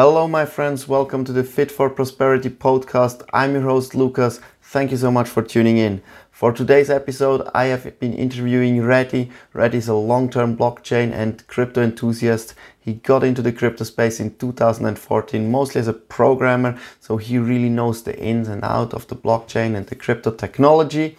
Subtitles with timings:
[0.00, 0.86] Hello, my friends.
[0.86, 3.24] Welcome to the Fit for Prosperity podcast.
[3.32, 4.38] I'm your host, Lukas.
[4.62, 6.02] Thank you so much for tuning in.
[6.30, 9.32] For today's episode, I have been interviewing Retti.
[9.52, 12.54] Retti is a long term blockchain and crypto enthusiast.
[12.78, 17.68] He got into the crypto space in 2014, mostly as a programmer, so he really
[17.68, 21.18] knows the ins and out of the blockchain and the crypto technology.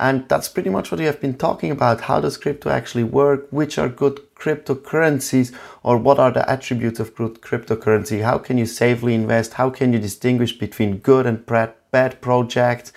[0.00, 2.02] And that's pretty much what we have been talking about.
[2.02, 3.48] How does crypto actually work?
[3.50, 5.52] Which are good cryptocurrencies?
[5.82, 8.22] Or what are the attributes of good cryptocurrency?
[8.22, 9.54] How can you safely invest?
[9.54, 11.44] How can you distinguish between good and
[11.90, 12.92] bad projects?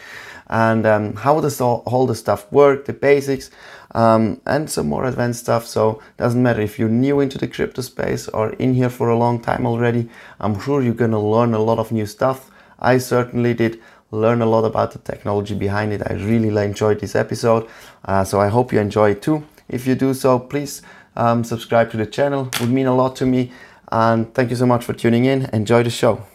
[0.48, 2.86] And um, how does all, all the stuff work?
[2.86, 3.50] The basics
[3.95, 5.66] um, and some more advanced stuff.
[5.66, 9.18] So doesn't matter if you're new into the crypto space or in here for a
[9.18, 10.09] long time already.
[10.40, 12.52] I'm sure you're gonna learn a lot of new stuff.
[12.80, 13.80] I certainly did
[14.12, 16.02] learn a lot about the technology behind it.
[16.06, 17.68] I really enjoyed this episode,
[18.06, 19.44] uh, so I hope you enjoy it too.
[19.70, 20.82] If you do so, please
[21.16, 22.48] um, subscribe to the channel.
[22.54, 23.52] It would mean a lot to me.
[23.92, 25.50] And thank you so much for tuning in.
[25.54, 26.26] Enjoy the show.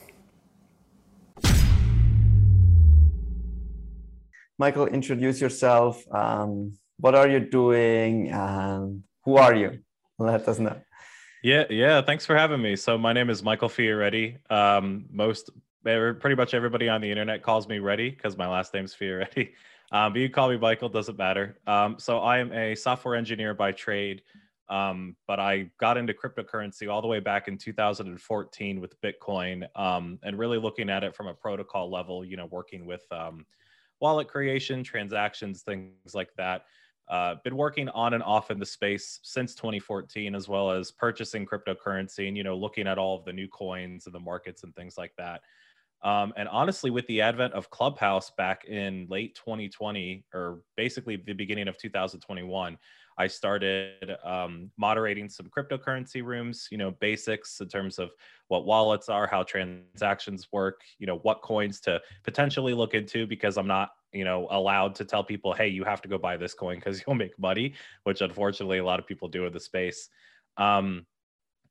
[4.58, 6.02] Michael, introduce yourself.
[6.10, 8.30] Um, what are you doing?
[8.30, 9.80] And who are you?
[10.18, 10.80] Let us know.
[11.42, 12.00] Yeah, yeah.
[12.00, 12.76] Thanks for having me.
[12.76, 14.38] So my name is Michael Fioretti.
[14.50, 15.50] Um, most
[15.86, 19.50] pretty much everybody on the internet calls me Retti because my last name's Fioretti.
[19.92, 21.58] Um, but you call me Michael, doesn't matter.
[21.66, 24.22] Um, so I am a software engineer by trade,
[24.68, 30.18] um, but I got into cryptocurrency all the way back in 2014 with Bitcoin, um,
[30.24, 32.24] and really looking at it from a protocol level.
[32.24, 33.46] You know, working with um,
[34.00, 36.62] wallet creation, transactions, things like that.
[37.08, 41.46] Uh, been working on and off in the space since 2014, as well as purchasing
[41.46, 44.74] cryptocurrency and you know looking at all of the new coins and the markets and
[44.74, 45.42] things like that.
[46.06, 51.32] Um, and honestly, with the advent of Clubhouse back in late 2020, or basically the
[51.32, 52.78] beginning of 2021,
[53.18, 58.12] I started um, moderating some cryptocurrency rooms, you know, basics in terms of
[58.46, 63.58] what wallets are, how transactions work, you know, what coins to potentially look into because
[63.58, 66.54] I'm not, you know, allowed to tell people, hey, you have to go buy this
[66.54, 67.74] coin because you'll make money,
[68.04, 70.08] which unfortunately a lot of people do in the space.
[70.56, 71.04] Um,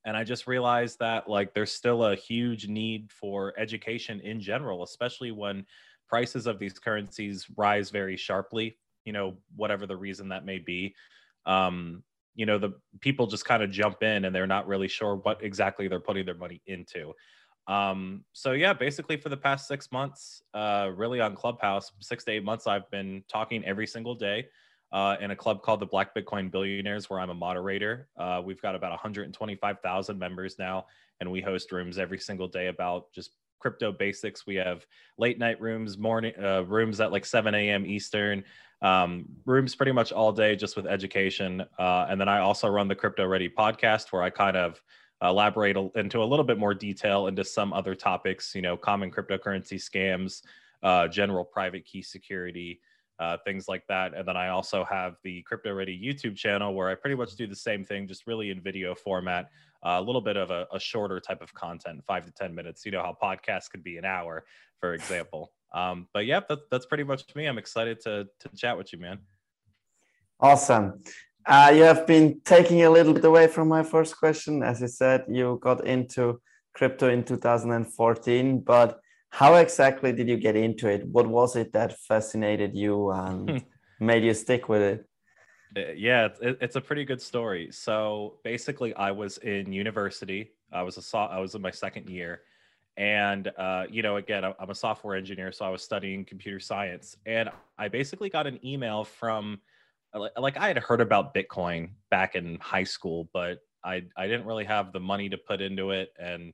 [0.05, 4.83] and i just realized that like there's still a huge need for education in general
[4.83, 5.65] especially when
[6.07, 10.93] prices of these currencies rise very sharply you know whatever the reason that may be.
[11.45, 15.15] Um you know the people just kind of jump in and they're not really sure
[15.15, 17.13] what exactly they're putting their money into.
[17.67, 22.31] Um so yeah basically for the past six months uh really on clubhouse six to
[22.31, 24.47] eight months i've been talking every single day
[24.91, 28.07] uh, in a club called the Black Bitcoin Billionaires, where I'm a moderator.
[28.17, 30.85] Uh, we've got about 125,000 members now,
[31.19, 34.45] and we host rooms every single day about just crypto basics.
[34.45, 34.85] We have
[35.17, 37.85] late night rooms, morning uh, rooms at like 7 a.m.
[37.85, 38.43] Eastern,
[38.81, 41.63] um, rooms pretty much all day just with education.
[41.79, 44.81] Uh, and then I also run the Cryptoretti podcast, where I kind of
[45.21, 49.81] elaborate into a little bit more detail into some other topics, you know, common cryptocurrency
[49.81, 50.41] scams,
[50.83, 52.79] uh, general private key security
[53.19, 54.13] uh, things like that.
[54.13, 57.55] And then I also have the Cryptoretti YouTube channel where I pretty much do the
[57.55, 59.49] same thing, just really in video format,
[59.83, 62.85] uh, a little bit of a, a, shorter type of content, five to 10 minutes.
[62.85, 64.45] You know how podcasts could be an hour,
[64.79, 65.51] for example.
[65.73, 67.47] Um, but yeah, that, that's pretty much me.
[67.47, 69.19] I'm excited to, to chat with you, man.
[70.39, 71.01] Awesome.
[71.45, 74.63] Uh, you have been taking a little bit away from my first question.
[74.63, 76.39] As you said, you got into
[76.73, 79.01] crypto in 2014, but
[79.35, 81.05] how exactly did you get into it?
[81.09, 83.65] What was it that fascinated you and
[83.99, 85.09] made you stick with it?
[85.75, 87.67] Uh, yeah, it's, it's a pretty good story.
[87.69, 90.53] So basically, I was in university.
[90.71, 92.43] I was a I was in my second year,
[92.95, 97.17] and uh, you know, again, I'm a software engineer, so I was studying computer science,
[97.25, 99.59] and I basically got an email from
[100.37, 104.63] like I had heard about Bitcoin back in high school, but I I didn't really
[104.63, 106.53] have the money to put into it, and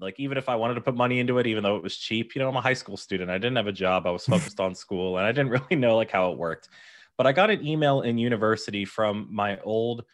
[0.00, 2.34] like even if I wanted to put money into it, even though it was cheap,
[2.34, 3.30] you know, I'm a high school student.
[3.30, 4.06] I didn't have a job.
[4.06, 6.68] I was focused on school and I didn't really know like how it worked.
[7.16, 10.04] But I got an email in university from my old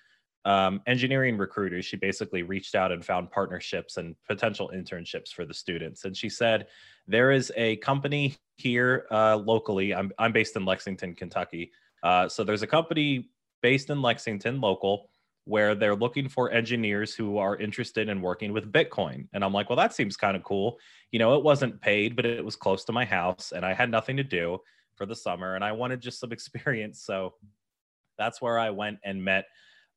[0.44, 1.82] um, engineering recruiter.
[1.82, 6.04] She basically reached out and found partnerships and potential internships for the students.
[6.04, 6.66] And she said,
[7.06, 9.94] there is a company here uh, locally.
[9.94, 11.72] I'm, I'm based in Lexington, Kentucky.
[12.02, 13.30] Uh, so there's a company
[13.62, 15.10] based in Lexington, local
[15.44, 19.26] where they're looking for engineers who are interested in working with Bitcoin.
[19.32, 20.78] And I'm like, well, that seems kind of cool.
[21.12, 23.90] You know, it wasn't paid, but it was close to my house and I had
[23.90, 24.58] nothing to do
[24.94, 27.02] for the summer and I wanted just some experience.
[27.02, 27.34] So
[28.18, 29.46] that's where I went and met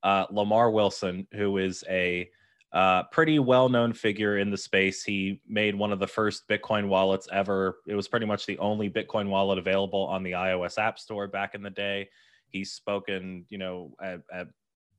[0.01, 2.30] uh, Lamar Wilson, who is a
[2.74, 5.04] uh, pretty well known figure in the space.
[5.04, 7.78] He made one of the first Bitcoin wallets ever.
[7.88, 11.54] It was pretty much the only Bitcoin wallet available on the iOS App Store back
[11.54, 12.10] in the day.
[12.48, 14.48] He's spoken, you know, at, at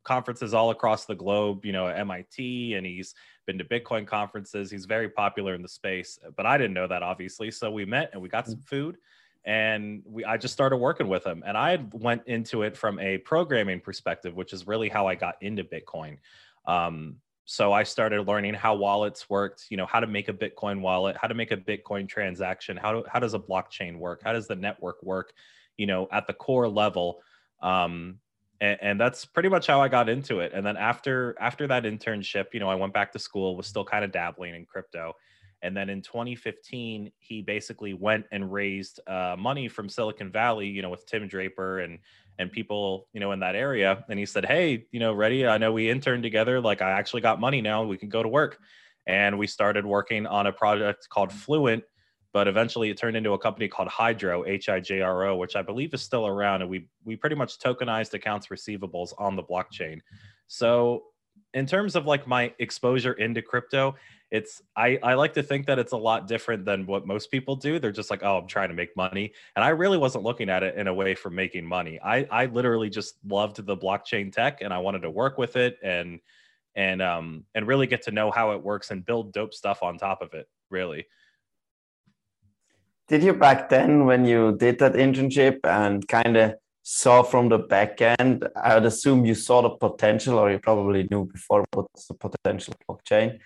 [0.04, 3.14] conferences all across the globe, you know, at MIT, and he's
[3.46, 4.70] been to Bitcoin conferences.
[4.70, 7.50] He's very popular in the space, but I didn't know that obviously.
[7.50, 8.96] So we met and we got some food
[9.44, 11.42] and we I just started working with him.
[11.46, 15.36] And I went into it from a programming perspective, which is really how I got
[15.42, 16.18] into Bitcoin.
[16.66, 17.16] Um,
[17.46, 21.16] so I started learning how wallets worked, you know, how to make a Bitcoin wallet,
[21.20, 24.48] how to make a Bitcoin transaction, how do, how does a blockchain work, how does
[24.48, 25.34] the network work,
[25.76, 27.20] you know, at the core level.
[27.60, 28.18] Um,
[28.64, 30.52] and, and, that's pretty much how I got into it.
[30.54, 33.84] And then after after that internship, you know, I went back to school, was still
[33.84, 35.14] kind of dabbling in crypto.
[35.62, 40.82] And then in 2015, he basically went and raised uh, money from Silicon Valley, you
[40.82, 41.98] know, with Tim Draper and
[42.38, 44.04] and people, you know, in that area.
[44.08, 45.48] And he said, "Hey, you know, Retti?
[45.48, 46.60] I know we interned together.
[46.60, 47.84] Like, I actually got money now.
[47.84, 48.58] We can go to work."
[49.06, 51.84] And we started working on a project called Fluent,
[52.34, 55.54] but eventually it turned into a company called Hijro, H I J R O, which
[55.54, 56.62] I believe is still around.
[56.62, 60.00] And we we pretty much tokenized accounts receivables on the blockchain.
[60.48, 61.04] So
[61.54, 63.94] in terms of like my exposure into crypto,
[64.32, 67.54] it's I, I like to think that it's a lot different than what most people
[67.54, 67.78] do.
[67.78, 69.32] They're just like, oh, I'm trying to make money.
[69.54, 72.00] And I really wasn't looking at it in a way for making money.
[72.04, 75.78] I, I literally just loved the blockchain tech and I wanted to work with it
[75.84, 76.18] and
[76.74, 79.98] and um and really get to know how it works and build dope stuff on
[79.98, 81.06] top of it, really.
[83.08, 87.58] Did you back then when you did that internship and kind of saw from the
[87.58, 92.06] back end, I would assume you saw the potential, or you probably knew before what's
[92.06, 93.40] the potential blockchain.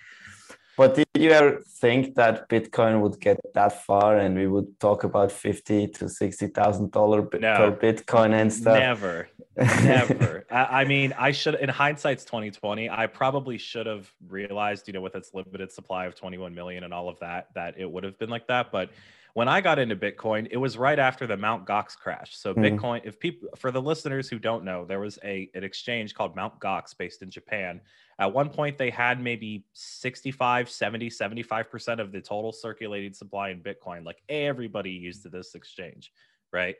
[0.77, 5.03] But did you ever think that Bitcoin would get that far and we would talk
[5.03, 8.79] about fifty to sixty thousand dollar per Bitcoin and stuff?
[8.79, 9.27] Never,
[9.57, 10.45] never.
[10.51, 11.55] I, I, mean, I should.
[11.55, 16.05] In hindsight's twenty twenty, I probably should have realized, you know, with its limited supply
[16.05, 18.71] of twenty one million and all of that, that it would have been like that.
[18.71, 18.89] But
[19.33, 22.35] when I got into Bitcoin, it was right after the Mount Gox crash.
[22.37, 25.63] So mm Bitcoin, if people for the listeners who don't know, there was a an
[25.63, 27.81] exchange called Mount Gox based in Japan.
[28.19, 33.61] At one point they had maybe 65, 70, 75% of the total circulating supply in
[33.61, 34.03] Bitcoin.
[34.05, 36.11] Like everybody used to this exchange,
[36.51, 36.75] right?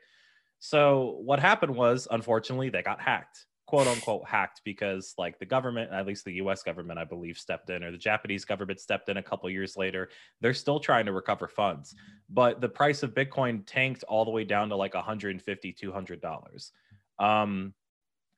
[0.58, 5.92] So what happened was unfortunately they got hacked quote unquote hacked because like the government
[5.92, 9.18] at least the us government i believe stepped in or the japanese government stepped in
[9.18, 10.08] a couple years later.
[10.40, 11.94] They're still trying to recover funds
[12.28, 16.72] but the price of bitcoin tanked all the way down to like 150 200 dollars.
[17.20, 17.72] Um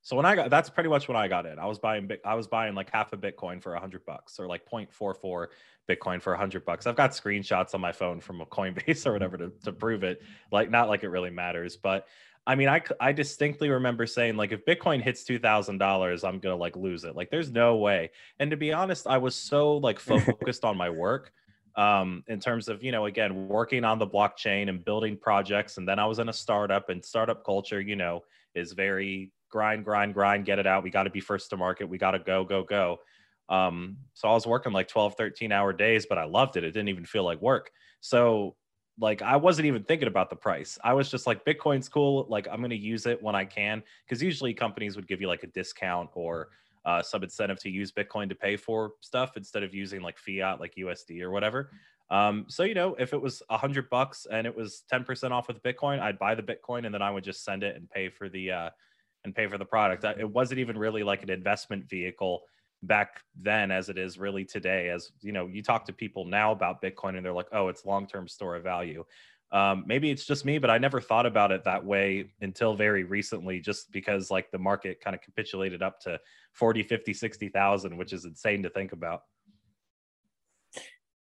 [0.03, 1.59] so when i got that's pretty much when i got in.
[1.59, 4.69] I was buying i was buying like half a bitcoin for 100 bucks or like
[4.71, 5.47] 0.44
[5.89, 6.87] bitcoin for 100 bucks.
[6.87, 10.21] I've got screenshots on my phone from a coinbase or whatever to, to prove it.
[10.51, 12.07] Like not like it really matters but
[12.47, 16.39] I mean, I I distinctly remember saying like, if Bitcoin hits two thousand dollars, I'm
[16.41, 17.15] gonna like lose it.
[17.15, 18.11] Like, there's no way.
[18.39, 21.33] And to be honest, I was so like focused on my work,
[21.77, 25.79] um, in terms of you know, again, working on the blockchain and building projects.
[25.79, 28.23] And then I was in a startup, and startup culture, you know,
[28.55, 30.83] is very grind, grind, grind, get it out.
[30.83, 31.89] We got to be first to market.
[31.89, 32.99] We got to go, go, go.
[33.49, 36.65] Um, so I was working like 12, 13 hour days, but I loved it.
[36.65, 37.71] It didn't even feel like work.
[38.01, 38.57] So
[38.99, 40.79] like I wasn't even thinking about the price.
[40.85, 42.27] I was just like Bitcoin's cool.
[42.29, 45.29] Like I'm going to use it when I can because usually companies would give you
[45.29, 46.49] like a discount or
[46.85, 50.61] uh, some incentive to use Bitcoin to pay for stuff instead of using like fiat
[50.61, 51.71] like USD or whatever.
[52.11, 55.33] Um, so you know, if it was a hundred bucks and it was ten percent
[55.33, 57.89] off with Bitcoin, I'd buy the Bitcoin and then I would just send it and
[57.89, 58.71] pay for the uh,
[59.25, 60.05] and pay for the product.
[60.05, 62.43] It wasn't even really like an investment vehicle
[62.83, 66.51] back then as it is really today as you know you talk to people now
[66.53, 69.05] about bitcoin and they're like oh it's long-term store of value.
[69.53, 73.05] Um, maybe it's just me but i never thought about it that way until very
[73.05, 76.19] recently just because like the market kind of capitulated up to
[76.55, 79.21] 40 50 60000 which is insane to think about.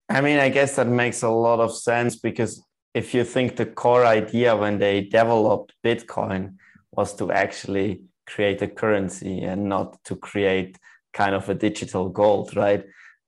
[0.07, 3.65] I mean i guess that makes a lot of sense because if you think the
[3.65, 6.57] core idea when they developed bitcoin
[6.91, 10.77] was to actually create a currency and not to create
[11.13, 12.85] kind of a digital gold, right?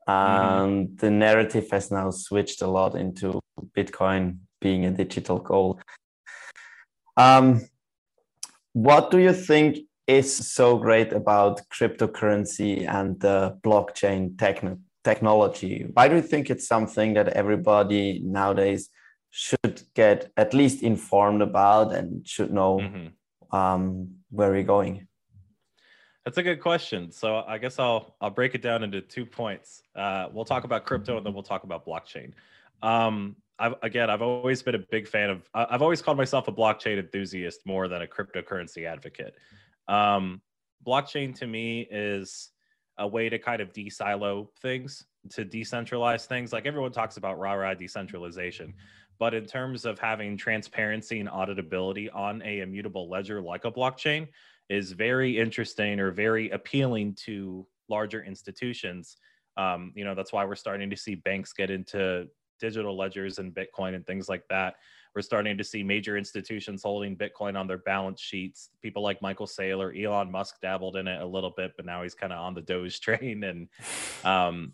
[0.08, 0.96] And mm-hmm.
[0.98, 3.40] the narrative has now switched a lot into
[3.78, 5.82] Bitcoin being a digital gold.
[7.16, 7.62] Um,
[8.74, 15.86] what do you think is so great about cryptocurrency and the blockchain techn- technology?
[15.94, 18.90] Why do you think it's something that everybody nowadays
[19.30, 23.56] should get at least informed about and should know mm-hmm.
[23.56, 25.08] um, where we're going?
[26.26, 27.12] That's a good question.
[27.12, 29.84] So I guess I'll I'll break it down into two points.
[29.96, 32.32] Uh, we'll talk about crypto and then we'll talk about blockchain.
[32.82, 35.50] Um, I've, again, I've always been a big fan of.
[35.54, 39.36] I've always called myself a blockchain enthusiast more than a cryptocurrency advocate.
[39.88, 40.42] Um,
[40.86, 42.50] blockchain to me is
[42.98, 46.54] a way to kind of de-silo things, to decentralize things.
[46.54, 48.74] Like everyone talks about rah rah decentralization,
[49.20, 54.28] but in terms of having transparency and auditability on a immutable ledger like a blockchain,
[54.70, 59.18] is very interesting or very appealing to larger institutions.
[59.58, 62.28] Um, you know, that's why we're starting to see banks get into
[62.60, 64.76] digital ledgers and Bitcoin and things like that.
[65.16, 68.70] We're starting to see major institutions holding Bitcoin on their balance sheets.
[68.82, 72.16] People like Michael Saylor, Elon Musk dabbled in it a little bit, but now he's
[72.16, 73.44] kind of on the Doge train.
[73.44, 73.68] And,
[74.24, 74.74] um,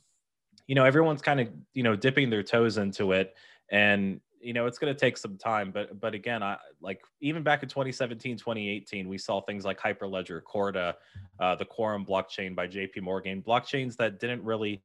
[0.67, 3.35] you know, everyone's kind of, you know, dipping their toes into it.
[3.69, 7.43] And you know it's going to take some time but but again i like even
[7.43, 10.95] back in 2017 2018 we saw things like hyperledger corda
[11.39, 14.81] uh, the quorum blockchain by jp morgan blockchains that didn't really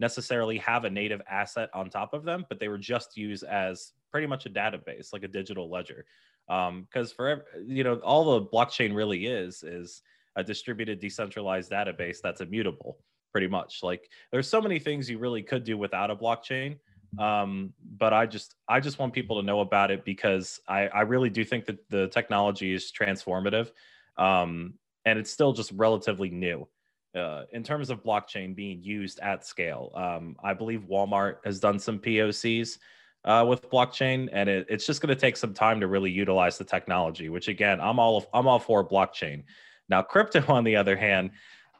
[0.00, 3.92] necessarily have a native asset on top of them but they were just used as
[4.16, 6.06] pretty much a database like a digital ledger.
[6.46, 10.00] Because um, for you know all the blockchain really is is
[10.36, 12.96] a distributed decentralized database that's immutable
[13.30, 13.80] pretty much.
[13.82, 16.78] Like there's so many things you really could do without a blockchain
[17.18, 21.00] um, but I just I just want people to know about it because I, I
[21.02, 23.70] really do think that the technology is transformative,
[24.16, 26.68] um, and it's still just relatively new.
[27.14, 31.78] Uh, in terms of blockchain being used at scale, um, I believe Walmart has done
[31.78, 32.78] some POCs
[33.24, 36.58] uh, with blockchain, and it, it's just going to take some time to really utilize
[36.58, 37.28] the technology.
[37.28, 39.44] Which again, I'm all I'm all for blockchain.
[39.88, 41.30] Now, crypto, on the other hand,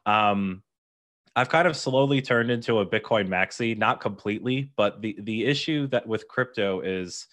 [0.07, 0.63] um,
[1.37, 5.87] I've kind of slowly turned into a Bitcoin maxi, not completely, but the the issue
[5.89, 7.27] that with crypto is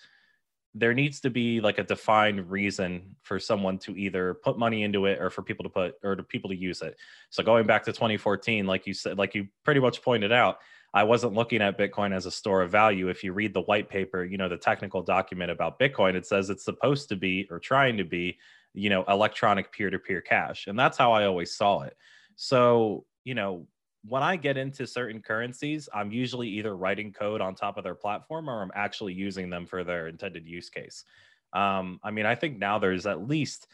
[0.75, 5.05] there needs to be like a defined reason for someone to either put money into
[5.05, 6.97] it or for people to put or to people to use it.
[7.29, 10.57] So going back to 2014, like you said, like you pretty much pointed out,
[10.93, 13.09] I wasn't looking at Bitcoin as a store of value.
[13.09, 16.49] If you read the white paper, you know, the technical document about Bitcoin, it says
[16.49, 18.37] it's supposed to be or trying to be,
[18.73, 20.67] you know, electronic peer-to-peer cash.
[20.67, 21.95] And that's how I always saw it.
[22.35, 23.67] So, you know,
[24.05, 27.95] when I get into certain currencies, I'm usually either writing code on top of their
[27.95, 31.05] platform or I'm actually using them for their intended use case.
[31.53, 33.67] Um, I mean, I think now there's at least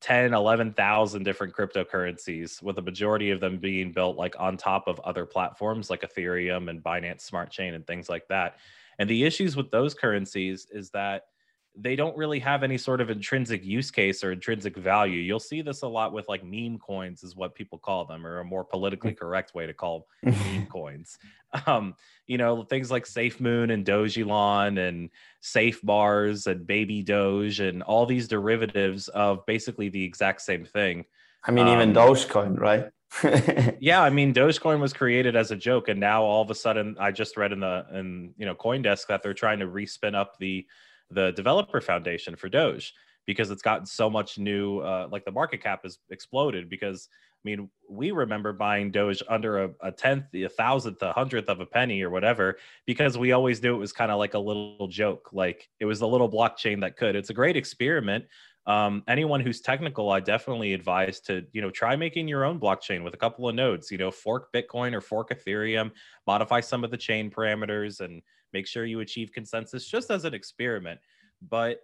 [0.00, 4.98] 10, 11,000 different cryptocurrencies, with the majority of them being built like on top of
[5.00, 8.56] other platforms like Ethereum and Binance Smart Chain and things like that.
[8.98, 11.26] And the issues with those currencies is that
[11.74, 15.18] they don't really have any sort of intrinsic use case or intrinsic value.
[15.18, 18.40] You'll see this a lot with like meme coins, is what people call them, or
[18.40, 19.18] a more politically mm.
[19.18, 21.18] correct way to call meme coins.
[21.66, 21.94] Um,
[22.26, 25.10] you know, things like Safe Moon and Dogelon and
[25.42, 31.04] SafeMars and Baby Doge and all these derivatives of basically the exact same thing.
[31.44, 32.90] I mean, um, even Dogecoin, right?
[33.80, 36.96] yeah, I mean, Dogecoin was created as a joke, and now all of a sudden,
[36.98, 40.38] I just read in the in you know CoinDesk that they're trying to respin up
[40.38, 40.66] the
[41.14, 42.94] the developer foundation for Doge
[43.26, 47.40] because it's gotten so much new uh, like the market cap has exploded because i
[47.44, 51.66] mean we remember buying doge under a, a tenth a thousandth a hundredth of a
[51.66, 55.30] penny or whatever because we always knew it was kind of like a little joke
[55.32, 57.16] like it was a little blockchain that could.
[57.16, 58.24] It's a great experiment.
[58.64, 63.02] Um, anyone who's technical i definitely advise to you know try making your own blockchain
[63.02, 65.90] with a couple of nodes you know fork bitcoin or fork ethereum
[66.28, 70.34] modify some of the chain parameters and make sure you achieve consensus just as an
[70.34, 71.00] experiment.
[71.48, 71.80] But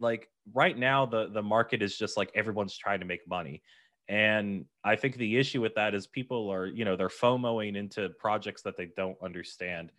[0.00, 3.62] like right now the the market is just like everyone's trying to make money.
[4.08, 8.08] And i think the issue with that is people are you know they're fomoing into
[8.18, 9.92] projects that they don't understand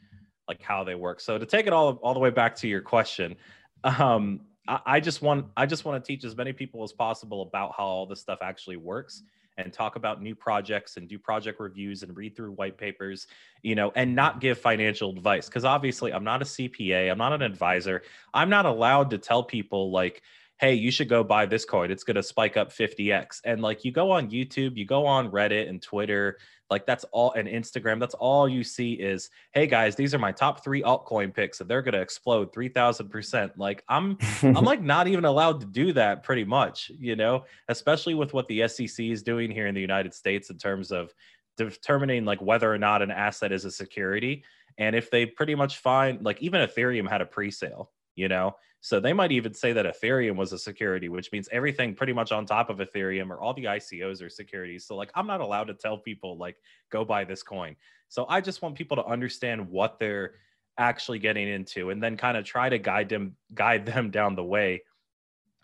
[0.48, 1.22] like how they work.
[1.22, 3.36] So to take it all all the way back to your question
[3.84, 7.42] um I, I just want i just want to teach as many people as possible
[7.42, 9.24] about how all this stuff actually works
[9.58, 13.28] and talk about new projects and do project reviews and read through white papers,
[13.62, 15.48] you know, and not give financial advice.
[15.48, 18.02] Because obviously, I'm not a CPA, I'm not an advisor.
[18.34, 20.22] I'm not allowed to tell people, like,
[20.64, 21.92] hey, you should go buy this coin.
[21.92, 23.42] It's going to spike up 50x.
[23.44, 26.38] And like you go on YouTube, you go on Reddit and Twitter,
[26.70, 30.32] like that's all and Instagram, that's all you see is, hey guys, these are my
[30.32, 33.52] top three altcoin picks and they're going to explode 3000%.
[33.58, 38.14] Like I'm I'm like not even allowed to do that pretty much, you know, especially
[38.14, 41.14] with what the SEC is doing here in the United States in terms of
[41.58, 44.46] determining like whether or not an asset is a security.
[44.78, 49.00] And if they pretty much find like even Ethereum had a pre-sale, you know, so
[49.00, 52.46] they might even say that Ethereum was a security, which means everything pretty much on
[52.46, 54.86] top of Ethereum or all the ICOs are securities.
[54.86, 56.58] So like I'm not allowed to tell people like
[56.92, 57.78] go buy this coin.
[58.10, 60.34] So I just want people to understand what they're
[60.78, 64.44] actually getting into and then kind of try to guide them guide them down the
[64.44, 64.84] way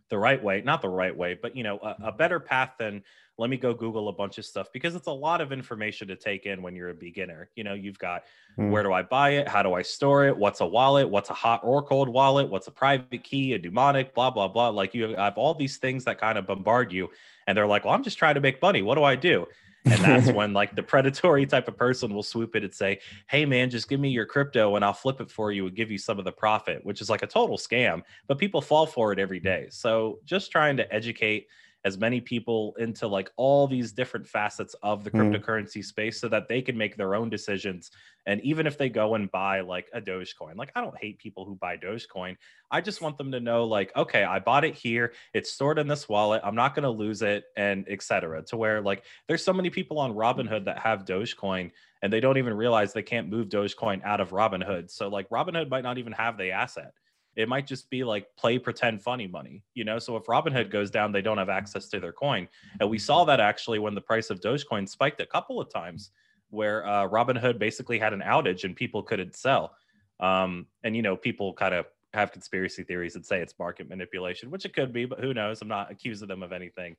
[0.10, 3.04] the right way, not the right way, but you know, a, a, better path than
[3.38, 6.16] let me go Google a bunch of stuff because it's a lot of information to
[6.16, 7.50] take in when you're a beginner.
[7.56, 8.24] You know, you've got
[8.58, 8.70] mm.
[8.70, 9.48] where do I buy it?
[9.48, 10.36] How do I store it?
[10.36, 11.10] What's a wallet?
[11.10, 12.50] What's a hot or cold wallet?
[12.50, 13.54] What's a private key?
[13.54, 14.14] A mnemonic?
[14.14, 14.70] Blah blah blah.
[14.70, 17.10] Like you have all these things that kind of bombard you,
[17.48, 18.82] and they're like, "Well, I'm just trying to make money.
[18.82, 19.48] What do I do?"
[19.86, 23.46] And that's when like the predatory type of person will swoop it and say hey
[23.46, 25.98] man just give me your crypto and i'll flip it for you and give you
[25.98, 29.20] some of the profit which is like a total scam but people fall for it
[29.20, 29.68] every day.
[29.70, 31.48] So just trying to educate
[31.86, 35.20] as many people into like all these different facets of the mm.
[35.20, 37.92] cryptocurrency space so that they can make their own decisions.
[38.26, 41.46] And even if they go and buy like a Dogecoin, like I don't hate people
[41.46, 42.36] who buy Dogecoin.
[42.70, 45.88] I just want them to know, like, okay, I bought it here, it's stored in
[45.88, 48.44] this wallet, I'm not gonna lose it, and etc.
[48.44, 51.72] To where like there's so many people on Robinhood that have Dogecoin
[52.02, 54.92] and they don't even realize they can't move Dogecoin out of Robinhood.
[54.92, 56.92] So like Robinhood might not even have the asset.
[57.40, 59.98] It might just be like play pretend funny money, you know.
[59.98, 62.50] So if Robinhood goes down, they don't have access to their coin,
[62.82, 66.12] and we saw that actually when the price of Dogecoin spiked a couple of times,
[66.50, 69.74] where uh, Robinhood basically had an outage and people couldn't sell.
[70.20, 74.52] Um, and you know, people kind of have conspiracy theories and say it's market manipulation,
[74.52, 75.62] which it could be, but who knows?
[75.62, 76.98] I'm not accusing them of anything.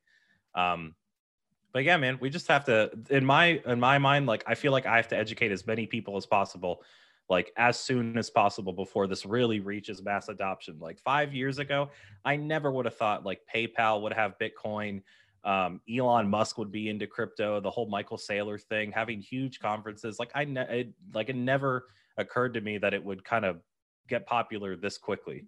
[0.55, 0.95] Um,
[1.73, 2.91] but yeah, man, we just have to.
[3.11, 5.87] In my in my mind, like I feel like I have to educate as many
[5.87, 6.83] people as possible
[7.31, 10.77] like as soon as possible before this really reaches mass adoption.
[10.81, 11.89] Like five years ago,
[12.25, 15.03] I never would have thought like PayPal would have Bitcoin.
[15.45, 20.19] Um, Elon Musk would be into crypto, the whole Michael Saylor thing, having huge conferences.
[20.19, 21.87] Like I, ne- it, like it never
[22.19, 23.61] occurred to me that it would kind of
[24.09, 25.47] get popular this quickly.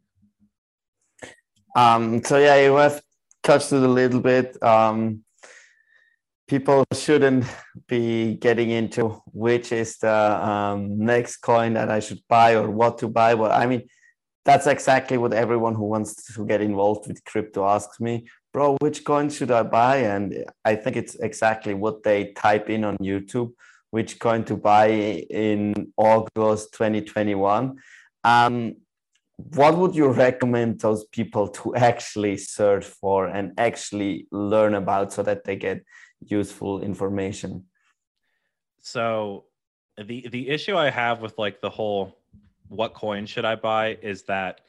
[1.77, 3.03] Um, so yeah, you have
[3.43, 4.63] touched it a little bit.
[4.63, 5.25] Um,
[6.49, 7.45] people shouldn't
[7.87, 12.99] be getting into which is the um, next coin that I should buy or what
[12.99, 13.35] to buy.
[13.35, 13.89] But I mean,
[14.45, 19.05] that's exactly what everyone who wants to get involved with crypto asks me, bro, which
[19.05, 19.99] coin should I buy?
[19.99, 23.53] And I think it's exactly what they type in on YouTube,
[23.91, 27.79] which coin to buy in August 2021.
[28.25, 28.77] Um,
[29.37, 35.23] what would you recommend those people to actually search for and actually learn about so
[35.23, 35.85] that they get
[36.31, 37.65] useful information.
[38.81, 39.45] So
[39.99, 42.19] the the issue i have with like the whole
[42.69, 44.63] what coin should i buy is that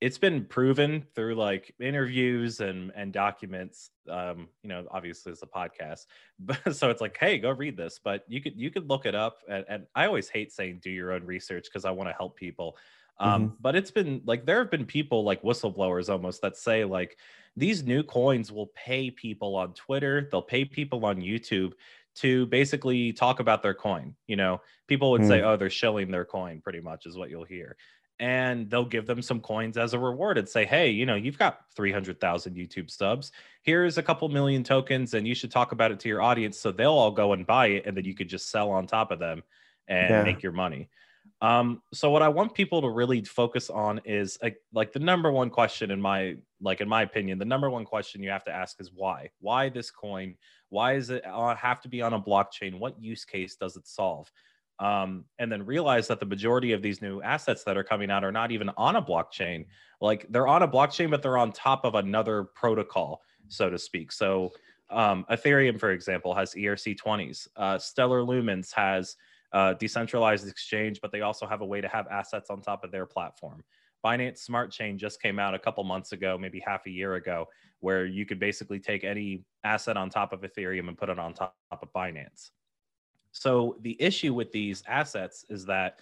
[0.00, 5.46] it's been proven through like interviews and and documents um you know obviously it's a
[5.46, 6.06] podcast
[6.40, 9.14] but so it's like hey go read this but you could you could look it
[9.14, 12.14] up and, and i always hate saying do your own research because i want to
[12.14, 12.76] help people
[13.18, 13.54] um, mm-hmm.
[13.60, 17.16] But it's been like there have been people like whistleblowers almost that say like
[17.56, 21.72] these new coins will pay people on Twitter, they'll pay people on YouTube
[22.16, 24.14] to basically talk about their coin.
[24.26, 25.28] You know, people would mm.
[25.28, 27.76] say, oh, they're shilling their coin, pretty much is what you'll hear.
[28.18, 31.38] And they'll give them some coins as a reward and say, hey, you know, you've
[31.38, 33.32] got 300,000 YouTube subs.
[33.62, 36.58] Here's a couple million tokens, and you should talk about it to your audience.
[36.58, 39.10] So they'll all go and buy it, and then you could just sell on top
[39.10, 39.42] of them
[39.86, 40.22] and yeah.
[40.22, 40.88] make your money.
[41.42, 45.30] Um, so what I want people to really focus on is like, like the number
[45.30, 48.52] one question in my like in my opinion, the number one question you have to
[48.52, 49.30] ask is why?
[49.40, 50.34] Why this coin?
[50.70, 52.78] Why does it uh, have to be on a blockchain?
[52.78, 54.30] What use case does it solve?
[54.78, 58.24] Um, and then realize that the majority of these new assets that are coming out
[58.24, 59.66] are not even on a blockchain.
[60.00, 64.12] Like they're on a blockchain, but they're on top of another protocol, so to speak.
[64.12, 64.52] So
[64.90, 67.48] um, Ethereum, for example, has ERC20s.
[67.56, 69.16] Uh, Stellar Lumens has
[69.78, 73.06] decentralized exchange, but they also have a way to have assets on top of their
[73.06, 73.62] platform.
[74.04, 77.46] Binance Smart Chain just came out a couple months ago, maybe half a year ago,
[77.80, 81.34] where you could basically take any asset on top of Ethereum and put it on
[81.34, 82.50] top of Binance.
[83.32, 86.00] So the issue with these assets is that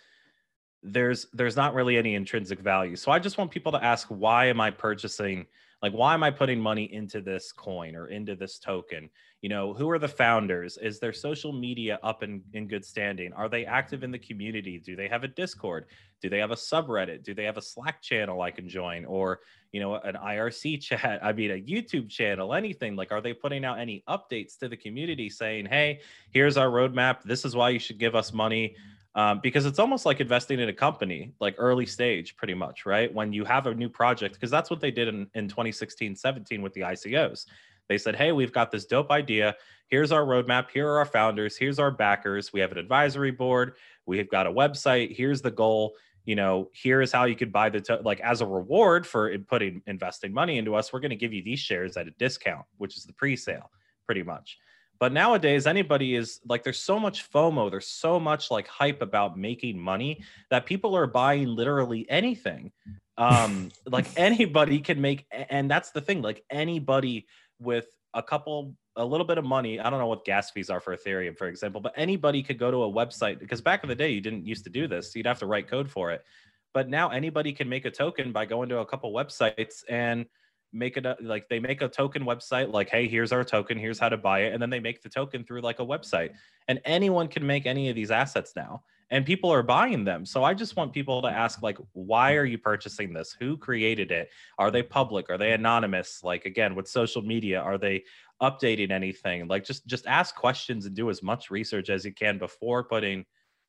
[0.82, 2.94] there's there's not really any intrinsic value.
[2.94, 5.46] So I just want people to ask why am I purchasing
[5.84, 9.10] like why am i putting money into this coin or into this token?
[9.42, 10.78] You know who are the founders?
[10.78, 13.34] Is their social media up in, in good standing?
[13.34, 14.78] Are they active in the community?
[14.78, 15.84] Do they have a discord?
[16.22, 17.22] Do they have a subreddit?
[17.22, 19.40] Do they have a slack channel i can join or
[19.72, 22.96] you know an irc chat i mean a youtube channel anything?
[22.96, 27.22] Like are they putting out any updates to the community saying hey here's our roadmap.
[27.24, 28.74] This is why you should give us money
[29.14, 33.12] um, because it's almost like investing in a company, like early stage, pretty much, right?
[33.12, 36.62] When you have a new project, because that's what they did in, in 2016 17
[36.62, 37.46] with the ICOs.
[37.88, 39.54] They said, hey, we've got this dope idea.
[39.88, 40.70] Here's our roadmap.
[40.70, 41.56] Here are our founders.
[41.56, 42.52] Here's our backers.
[42.52, 43.74] We have an advisory board.
[44.06, 45.14] We've got a website.
[45.14, 45.94] Here's the goal.
[46.24, 49.36] You know, here is how you could buy the, to- like, as a reward for
[49.40, 52.64] putting investing money into us, we're going to give you these shares at a discount,
[52.78, 53.70] which is the pre sale,
[54.06, 54.58] pretty much.
[54.98, 59.38] But nowadays, anybody is like, there's so much FOMO, there's so much like hype about
[59.38, 62.72] making money that people are buying literally anything.
[63.16, 67.26] Um, like anybody can make, and that's the thing, like anybody
[67.60, 69.80] with a couple, a little bit of money.
[69.80, 72.70] I don't know what gas fees are for Ethereum, for example, but anybody could go
[72.70, 75.14] to a website because back in the day, you didn't used to do this.
[75.16, 76.24] You'd have to write code for it.
[76.72, 80.26] But now anybody can make a token by going to a couple websites and
[80.74, 83.98] make it a, like they make a token website like hey here's our token here's
[83.98, 86.32] how to buy it and then they make the token through like a website
[86.68, 90.24] and anyone can make any of these assets now and people are buying them.
[90.24, 93.36] So I just want people to ask like why are you purchasing this?
[93.38, 94.30] Who created it?
[94.58, 95.30] Are they public?
[95.30, 96.22] Are they anonymous?
[96.24, 98.04] Like again, with social media, are they
[98.42, 99.46] updating anything?
[99.46, 103.24] Like just just ask questions and do as much research as you can before putting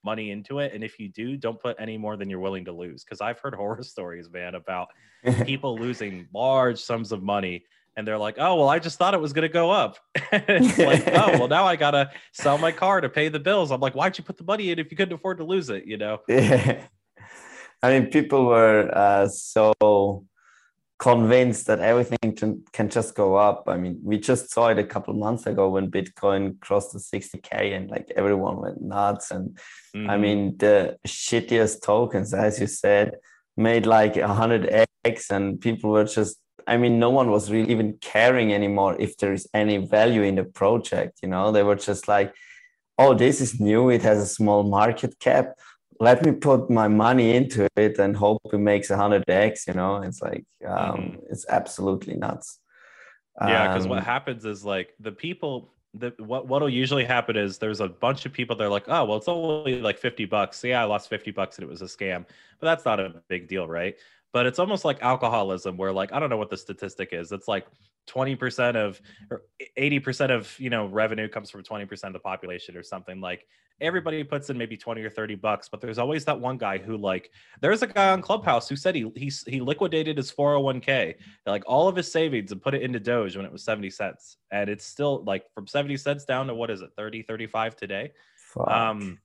[0.06, 0.74] money into it.
[0.74, 3.04] And if you do, don't put any more than you're willing to lose.
[3.04, 4.90] Because I've heard horror stories, man, about
[5.46, 7.66] people losing large sums of money
[7.98, 9.98] and they're like, "Oh, well, I just thought it was going to go up."
[10.32, 13.72] it's like, "Oh, well, now I got to sell my car to pay the bills."
[13.72, 15.86] I'm like, "Why'd you put the money in if you couldn't afford to lose it?"
[15.86, 16.20] You know?
[16.28, 16.82] Yeah.
[17.82, 20.26] I mean, people were uh, so
[20.98, 23.66] convinced that everything can just go up.
[23.68, 27.76] I mean, we just saw it a couple months ago when Bitcoin crossed the 60k,
[27.76, 29.32] and like everyone went nuts.
[29.32, 29.58] And
[29.96, 30.10] mm-hmm.
[30.10, 33.18] I mean, the shittiest tokens, as you said,
[33.58, 38.54] made like 100x, and people were just I mean, no one was really even caring
[38.54, 41.20] anymore if there is any value in the project.
[41.22, 42.34] You know, they were just like,
[42.98, 43.90] oh, this is new.
[43.90, 45.54] It has a small market cap.
[46.00, 49.68] Let me put my money into it and hope it makes 100x.
[49.68, 51.16] You know, it's like, um, mm-hmm.
[51.30, 52.60] it's absolutely nuts.
[53.42, 57.58] Yeah, because um, what happens is like the people the, what what'll usually happen is
[57.58, 60.64] there's a bunch of people they're like, oh well, it's only like 50 bucks.
[60.64, 62.26] Yeah, I lost 50 bucks and it was a scam,
[62.60, 63.96] but that's not a big deal, right?
[64.36, 67.32] But it's almost like alcoholism where like i don't know what the statistic is.
[67.32, 67.68] It's like
[68.10, 69.44] 20% of or
[69.80, 73.22] 80% of you know revenue comes from 20% of the population or something.
[73.22, 73.48] Like
[73.80, 76.98] everybody puts in maybe 20 or 30 bucks but there's always that one guy who
[76.98, 81.64] like there's a guy on clubhouse who said he he, he liquidated his 401k like
[81.66, 84.36] all of his savings and put it into doge when it was 70 cents.
[84.52, 88.12] And it's still like from 70 cents down to what is it 30 35 today?
[88.54, 88.70] Fuck.
[88.70, 89.20] um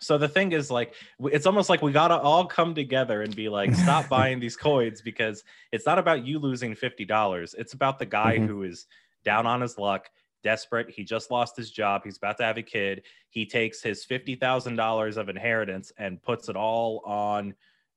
[0.00, 3.34] so the thing is like it's almost like we got to all come together and
[3.34, 7.98] be like stop buying these coins because it's not about you losing $50 it's about
[7.98, 8.46] the guy mm-hmm.
[8.46, 8.86] who is
[9.24, 10.10] down on his luck
[10.46, 10.88] desperate.
[10.88, 12.02] He just lost his job.
[12.04, 13.02] He's about to have a kid.
[13.30, 17.52] He takes his $50,000 of inheritance and puts it all on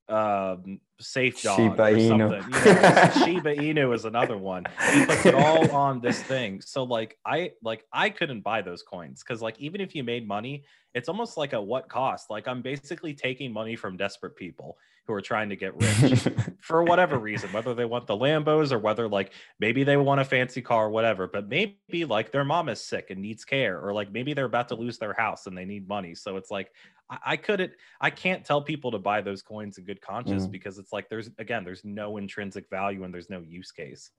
[0.09, 2.07] um, safe dog Shiba or Inu.
[2.07, 2.53] something.
[2.53, 4.65] You know, Shiba Inu is another one.
[4.93, 6.61] He puts it all on this thing.
[6.61, 10.27] So like I like I couldn't buy those coins because like even if you made
[10.27, 12.29] money, it's almost like a what cost.
[12.29, 14.77] Like I'm basically taking money from desperate people
[15.09, 16.27] who are trying to get rich
[16.61, 20.23] for whatever reason, whether they want the Lambos or whether like maybe they want a
[20.23, 23.91] fancy car or whatever, but maybe like their mom is sick and needs care, or
[23.91, 26.13] like maybe they're about to lose their house and they need money.
[26.13, 26.71] So it's like
[27.09, 30.51] I, I couldn't I can't tell people to buy those coins in good conscience mm.
[30.51, 34.11] because it's like there's again, there's no intrinsic value and there's no use case.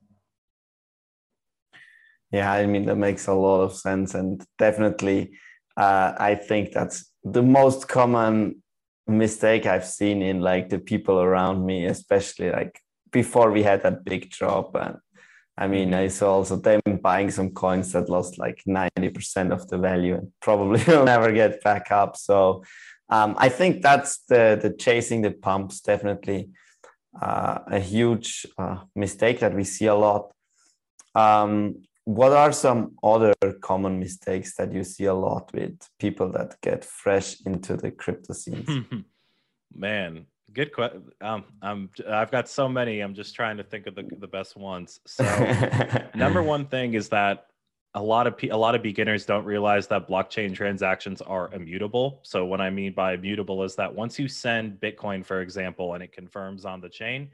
[2.31, 5.37] Yeah, I mean that makes a lot of sense and definitely
[5.77, 8.61] uh, I think that's the most common
[9.11, 12.79] mistake I've seen in like the people around me, especially like
[13.11, 14.75] before we had that big drop.
[14.75, 14.97] And
[15.57, 15.93] I mean.
[15.93, 20.31] I saw also them buying some coins that lost like 90% of the value and
[20.41, 22.17] probably will never get back up.
[22.17, 22.63] So
[23.09, 26.49] um, I think that's the, the chasing the pumps, definitely
[27.21, 30.31] uh, a huge uh, mistake that we see a lot.
[31.13, 36.59] Um, what are some other common mistakes that you see a lot with people that
[36.61, 39.05] get fresh into the crypto scene?
[39.73, 41.03] Man, good question.
[41.21, 43.01] Um, I'm I've got so many.
[43.01, 44.99] I'm just trying to think of the, the best ones.
[45.05, 45.23] So,
[46.15, 47.47] number one thing is that
[47.93, 52.19] a lot of a lot of beginners don't realize that blockchain transactions are immutable.
[52.23, 56.03] So, what I mean by immutable is that once you send Bitcoin, for example, and
[56.03, 57.29] it confirms on the chain,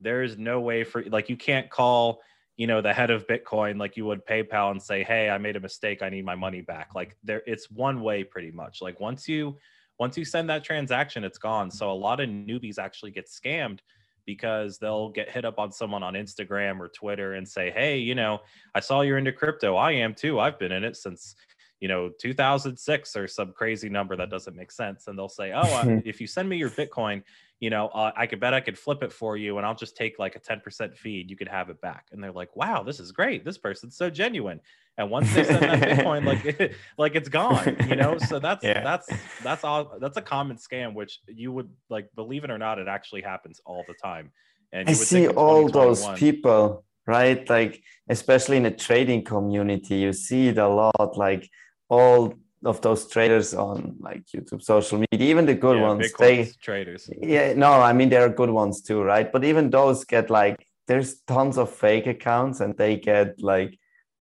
[0.00, 2.20] there is no way for like you can't call
[2.60, 5.56] you know the head of bitcoin like you would paypal and say hey i made
[5.56, 6.02] a mistake.
[6.02, 6.90] I need my money back.
[6.94, 8.82] Like there it's one way pretty much.
[8.82, 9.56] Like once you
[9.98, 11.70] once you send that transaction it's gone.
[11.70, 13.78] So a lot of newbies actually get scammed
[14.26, 18.14] because they'll get hit up on someone on instagram or twitter and say hey you
[18.14, 18.38] know
[18.74, 19.76] i saw you're into crypto.
[19.76, 20.38] I am too.
[20.38, 21.36] I've been in it since
[21.80, 25.60] you know 2006 or some crazy number that doesn't make sense and they'll say oh
[25.60, 27.22] uh, if you send me your bitcoin
[27.58, 29.96] you know uh, i could bet i could flip it for you and i'll just
[29.96, 32.06] take like a 10% feed you could have it back.
[32.12, 33.44] And they're like wow this is great.
[33.44, 34.60] This person's so genuine.
[34.98, 38.18] And once they send that bitcoin like like it's gone you know?
[38.18, 38.82] So that's yeah.
[38.82, 39.08] that's
[39.42, 42.88] that's all that's a common scam which you would like believe it or not it
[42.88, 44.32] actually happens all the time.
[44.72, 47.48] And i see all those people right?
[47.48, 51.48] Like especially in the trading community you see it a lot like
[51.90, 56.50] all of those traders on like YouTube, social media, even the good yeah, ones, they
[56.62, 57.10] traders.
[57.20, 59.30] Yeah, no, I mean there are good ones too, right?
[59.30, 63.78] But even those get like there's tons of fake accounts and they get like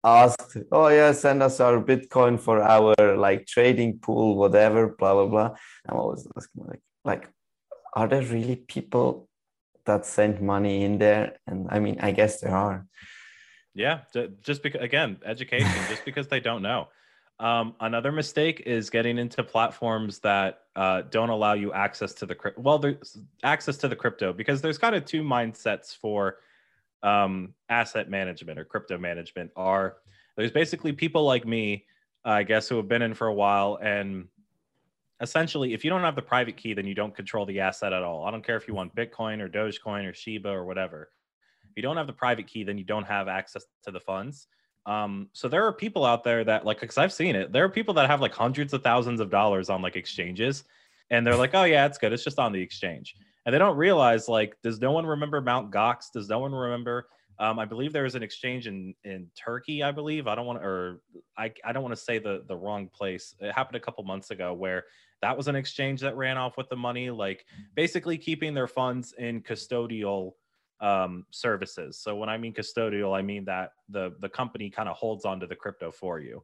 [0.05, 5.27] asked, oh yeah, send us our Bitcoin for our like trading pool, whatever, blah blah
[5.27, 5.57] blah.
[5.89, 7.31] I'm always asking like, like,
[7.95, 9.29] are there really people
[9.85, 11.37] that send money in there?
[11.47, 12.87] And I mean, I guess there are.
[13.73, 14.01] Yeah,
[14.43, 16.89] just because again, education, just because they don't know
[17.39, 22.35] Um, another mistake is getting into platforms that uh, don't allow you access to the
[22.35, 22.63] crypto.
[22.63, 26.39] Well, there's access to the crypto because there's kind of two mindsets for
[27.03, 29.51] um, asset management or crypto management.
[29.55, 29.97] Are
[30.37, 31.85] there's basically people like me,
[32.25, 34.29] I guess, who have been in for a while, and
[35.21, 38.03] essentially, if you don't have the private key, then you don't control the asset at
[38.03, 38.25] all.
[38.25, 41.11] I don't care if you want Bitcoin or Dogecoin or Shiba or whatever.
[41.65, 44.47] If you don't have the private key, then you don't have access to the funds.
[44.87, 47.69] Um, so there are people out there that like, because I've seen it, there are
[47.69, 50.65] people that have like hundreds of thousands of dollars on like exchanges,
[51.11, 53.77] and they're like, oh yeah, it's good, it's just on the exchange, and they don't
[53.77, 56.13] realize like, does no one remember Mount Gox?
[56.13, 57.09] Does no one remember?
[57.39, 59.83] Um, I believe there is an exchange in in Turkey.
[59.83, 61.01] I believe I don't want to, or
[61.37, 63.35] I I don't want to say the the wrong place.
[63.41, 64.85] It happened a couple months ago where
[65.23, 67.45] that was an exchange that ran off with the money, like
[67.75, 70.33] basically keeping their funds in custodial
[70.81, 71.99] um, services.
[71.99, 75.47] So when I mean custodial, I mean that the the company kind of holds onto
[75.47, 76.43] the crypto for you.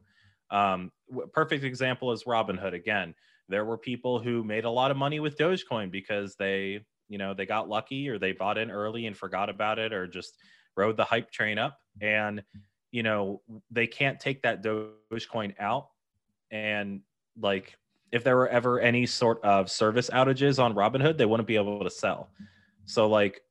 [0.49, 0.91] Um,
[1.31, 2.73] perfect example is Robinhood.
[2.73, 3.15] Again,
[3.49, 7.33] there were people who made a lot of money with Dogecoin because they, you know,
[7.33, 10.37] they got lucky or they bought in early and forgot about it or just
[10.75, 11.79] rode the hype train up.
[12.01, 12.43] And
[12.91, 13.41] you know,
[13.71, 15.87] they can't take that Dogecoin out.
[16.51, 17.01] And
[17.39, 17.75] like,
[18.11, 21.83] if there were ever any sort of service outages on Robinhood, they wouldn't be able
[21.83, 22.29] to sell.
[22.85, 23.41] So like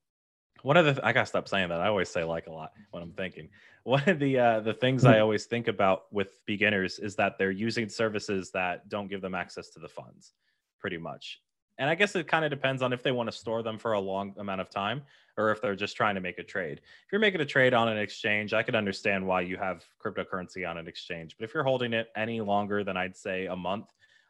[0.62, 1.80] one of the I gotta stop saying that.
[1.80, 3.48] I always say like a lot when I'm thinking.
[3.84, 5.22] One of the uh, the things I mm.
[5.22, 9.70] always think about with beginners is that they're using services that don't give them access
[9.70, 10.34] to the funds,
[10.78, 11.40] pretty much.
[11.78, 13.94] And I guess it kind of depends on if they want to store them for
[13.94, 15.02] a long amount of time
[15.36, 16.78] or if they're just trying to make a trade.
[16.78, 20.68] If you're making a trade on an exchange, I could understand why you have cryptocurrency
[20.68, 21.34] on an exchange.
[21.36, 23.86] But if you're holding it any longer than I'd say a month,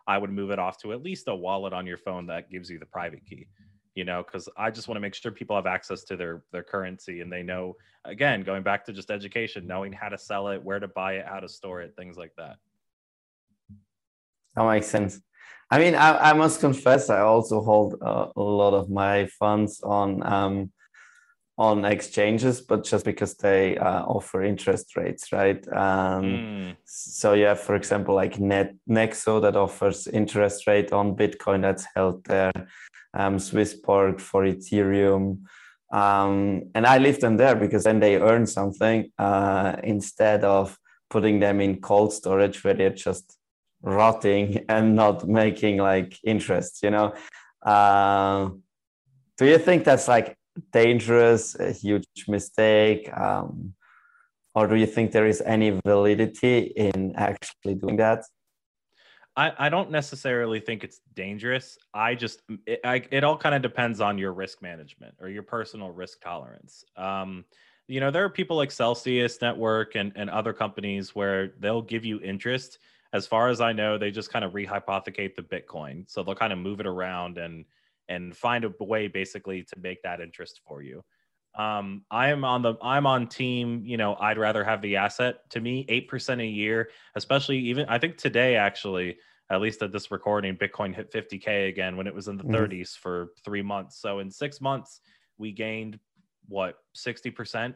[0.07, 2.71] I would move it off to at least a wallet on your phone that gives
[2.71, 3.49] you the private key
[3.95, 6.63] you know because i just want to make sure people have access to their their
[6.63, 10.63] currency and they know again going back to just education knowing how to sell it
[10.63, 12.57] where to buy it how to store it things like that.
[14.57, 15.21] That makes sense.
[15.71, 19.81] I mean i, I must confess i also hold a, a lot of my funds
[19.83, 20.73] on um,
[21.59, 26.77] on exchanges but just because they uh, offer interest rates right um, mm.
[26.85, 31.87] so you have for example like net nexo that offers interest rate on bitcoin that's
[31.95, 32.53] held there
[33.15, 35.43] um, SwissBorg for Ethereum.
[35.93, 40.79] Um, and I leave them there because then they earn something uh, instead of
[41.11, 43.37] putting them in cold storage where they're just
[43.83, 47.15] rotting and not making like interest, you know.
[47.63, 48.51] Uh,
[49.37, 50.37] do you think that's like
[50.73, 53.11] dangerous, a huge mistake?
[53.17, 53.75] Um,
[54.55, 58.25] or do you think there is any validity in actually doing that?
[59.35, 61.79] I, I don't necessarily think it's dangerous.
[61.95, 65.43] I just it, I, it all kind of depends on your risk management or your
[65.43, 66.85] personal risk tolerance.
[66.97, 67.45] Um,
[67.89, 72.05] you know, there are people like Celsius Network and, and other companies where they'll give
[72.05, 72.79] you interest.
[73.15, 76.09] As far as I know, they just kind of rehypothecate the Bitcoin.
[76.09, 77.65] So they'll kind of move it around and
[78.09, 81.03] and find a way basically to make that interest for you.
[81.55, 85.49] Um, I am on the I'm on team, you know, I'd rather have the asset.
[85.51, 89.19] To me, 8% a year, especially even I think today actually,
[89.51, 92.55] at least at this recording, Bitcoin hit 50k again when it was in the mm-hmm.
[92.55, 94.01] 30s for 3 months.
[94.01, 95.01] So in 6 months,
[95.37, 95.99] we gained
[96.49, 97.75] what, 60%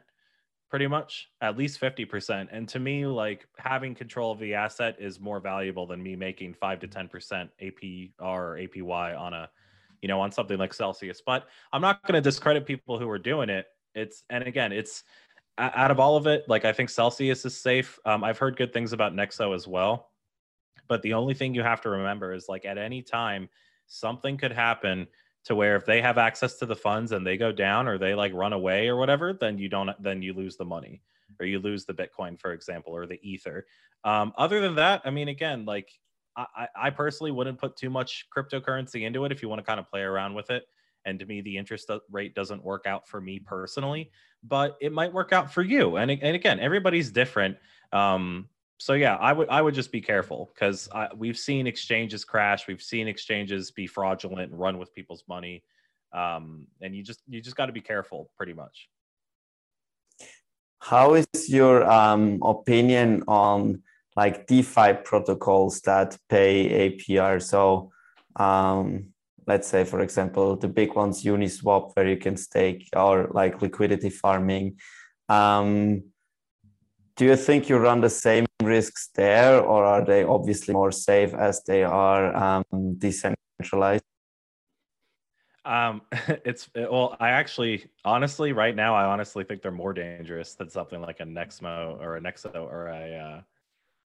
[0.70, 2.48] pretty much, at least 50%.
[2.50, 6.54] And to me, like having control of the asset is more valuable than me making
[6.54, 9.48] 5 to 10% APR or APY on a
[10.02, 11.22] you know, on something like Celsius.
[11.24, 13.66] But I'm not going to discredit people who are doing it.
[13.94, 15.04] It's and again, it's
[15.58, 17.98] out of all of it, like I think Celsius is safe.
[18.04, 20.10] Um, I've heard good things about Nexo as well.
[20.88, 23.48] But the only thing you have to remember is like at any time,
[23.86, 25.06] something could happen
[25.44, 28.14] to where if they have access to the funds and they go down or they
[28.14, 31.00] like run away or whatever, then you don't then you lose the money
[31.40, 33.66] or you lose the Bitcoin, for example, or the Ether.
[34.04, 35.90] Um, other than that, I mean, again, like
[36.36, 39.80] I, I personally wouldn't put too much cryptocurrency into it if you want to kind
[39.80, 40.64] of play around with it.
[41.04, 44.10] And to me, the interest rate doesn't work out for me personally,
[44.42, 45.96] but it might work out for you.
[45.96, 47.56] And, and again, everybody's different.
[47.92, 52.66] Um, so yeah, I would I would just be careful because we've seen exchanges crash,
[52.66, 55.64] we've seen exchanges be fraudulent and run with people's money,
[56.12, 58.88] um, and you just you just got to be careful, pretty much.
[60.80, 63.82] How is your um, opinion on
[64.16, 67.42] like DeFi protocols that pay APR.
[67.42, 67.92] So
[68.36, 69.08] um,
[69.46, 74.10] let's say, for example, the big ones, Uniswap, where you can stake or like liquidity
[74.10, 74.78] farming.
[75.28, 76.04] Um,
[77.16, 81.32] do you think you run the same risks there, or are they obviously more safe
[81.32, 84.04] as they are um, decentralized?
[85.64, 86.02] Um,
[86.44, 91.00] it's well, I actually, honestly, right now, I honestly think they're more dangerous than something
[91.00, 93.40] like a Nexmo or a Nexo or a uh,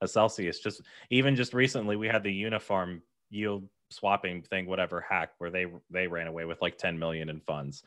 [0.02, 0.60] a Celsius.
[0.60, 5.68] Just even just recently, we had the uniform yield swapping thing, whatever hack, where they
[5.90, 7.84] they ran away with like 10 million in funds.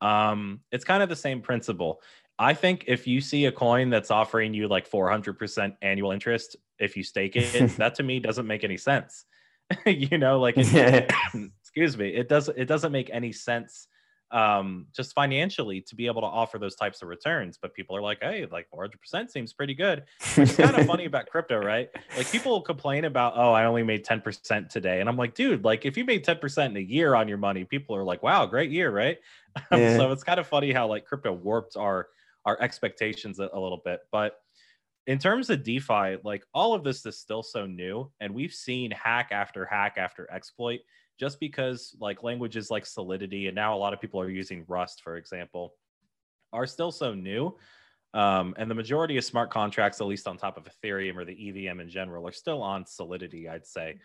[0.00, 2.00] Um, it's kind of the same principle.
[2.38, 6.96] I think if you see a coin that's offering you like 400% annual interest if
[6.96, 9.24] you stake it, that to me doesn't make any sense.
[9.86, 10.56] you know, like
[11.60, 13.88] excuse me, it doesn't it doesn't make any sense
[14.30, 17.58] um, just financially to be able to offer those types of returns.
[17.60, 20.04] But people are like, hey, like 400% seems pretty good.
[20.36, 21.90] It's kind of funny about crypto, right?
[22.16, 25.00] Like people complain about, oh, I only made 10% today.
[25.00, 27.64] And I'm like, dude, like if you made 10% in a year on your money,
[27.64, 29.18] people are like, wow, great year, right?
[29.72, 29.96] Yeah.
[29.96, 32.08] so it's kind of funny how like crypto warped our
[32.44, 34.00] our expectations a, a little bit.
[34.12, 34.40] But
[35.08, 38.90] in terms of DeFi, like all of this is still so new, and we've seen
[38.90, 40.80] hack after hack after exploit
[41.18, 45.02] just because like languages like Solidity and now a lot of people are using Rust,
[45.02, 45.74] for example,
[46.52, 47.56] are still so new.
[48.14, 51.66] Um, and the majority of smart contracts, at least on top of Ethereum or the
[51.68, 53.98] EVM in general, are still on Solidity, I'd say.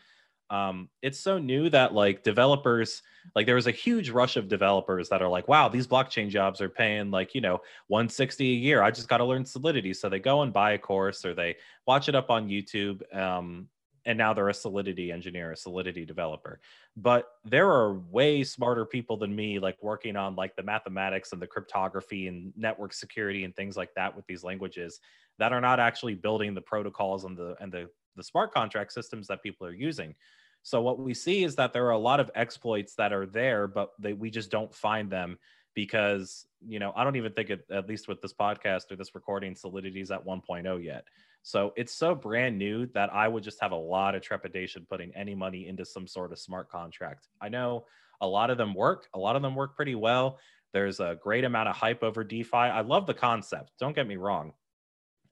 [0.49, 3.01] Um, it's so new that like developers,
[3.35, 6.61] like there was a huge rush of developers that are like, wow, these blockchain jobs
[6.61, 8.83] are paying like, you know, 160 a year.
[8.83, 9.93] I just got to learn Solidity.
[9.93, 11.55] So they go and buy a course or they
[11.87, 13.01] watch it up on YouTube.
[13.15, 13.67] Um,
[14.05, 16.59] and now they're a solidity engineer a solidity developer.
[16.97, 21.41] But there are way smarter people than me like working on like the mathematics and
[21.41, 24.99] the cryptography and network security and things like that with these languages
[25.39, 29.27] that are not actually building the protocols and the and the the smart contract systems
[29.27, 30.13] that people are using.
[30.61, 33.67] So what we see is that there are a lot of exploits that are there
[33.67, 35.37] but they, we just don't find them
[35.75, 39.15] because you know i don't even think it, at least with this podcast or this
[39.15, 41.05] recording solidity is at 1.0 yet
[41.43, 45.13] so it's so brand new that I would just have a lot of trepidation putting
[45.13, 47.27] any money into some sort of smart contract.
[47.41, 47.85] I know
[48.21, 50.39] a lot of them work, a lot of them work pretty well.
[50.71, 52.55] There's a great amount of hype over DeFi.
[52.55, 53.73] I love the concept.
[53.77, 54.53] Don't get me wrong.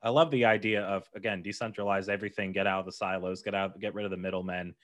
[0.04, 3.80] I love the idea of again decentralize everything, get out of the silos, get out,
[3.80, 4.76] get rid of the middlemen.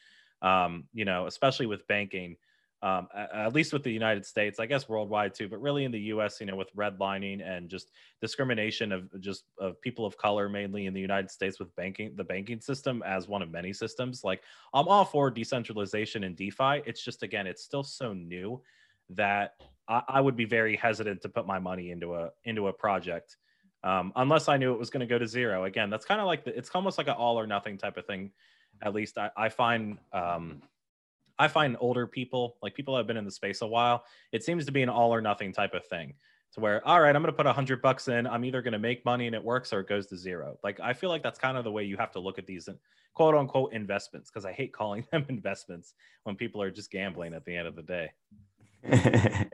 [0.41, 2.37] Um, you know, especially with banking
[2.83, 5.99] um, at least with the United States, I guess worldwide too, but really in the
[5.99, 10.85] U.S., you know, with redlining and just discrimination of just of people of color, mainly
[10.85, 14.23] in the United States, with banking the banking system as one of many systems.
[14.23, 14.43] Like
[14.75, 16.83] I'm all for decentralization and DeFi.
[16.85, 18.61] It's just again, it's still so new
[19.09, 19.55] that
[19.87, 23.37] I, I would be very hesitant to put my money into a into a project
[23.83, 25.63] um, unless I knew it was going to go to zero.
[25.63, 28.05] Again, that's kind of like the, it's almost like an all or nothing type of
[28.05, 28.31] thing.
[28.83, 29.97] At least I, I find.
[30.13, 30.61] Um,
[31.39, 34.43] I find older people, like people that have been in the space a while, it
[34.43, 36.13] seems to be an all or nothing type of thing.
[36.53, 38.25] To where, all right, I'm going to put a hundred bucks in.
[38.25, 40.57] I'm either going to make money and it works, or it goes to zero.
[40.63, 42.69] Like I feel like that's kind of the way you have to look at these
[43.13, 47.43] quote unquote investments, because I hate calling them investments when people are just gambling at
[47.45, 48.11] the end of the day.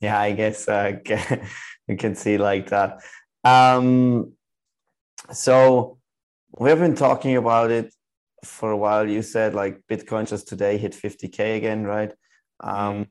[0.00, 0.94] yeah, I guess uh,
[1.86, 3.02] you can see like that.
[3.44, 4.32] Um,
[5.32, 5.98] so
[6.58, 7.92] we have been talking about it
[8.44, 12.12] for a while you said like bitcoin just today hit 50k again right?
[12.60, 13.06] Um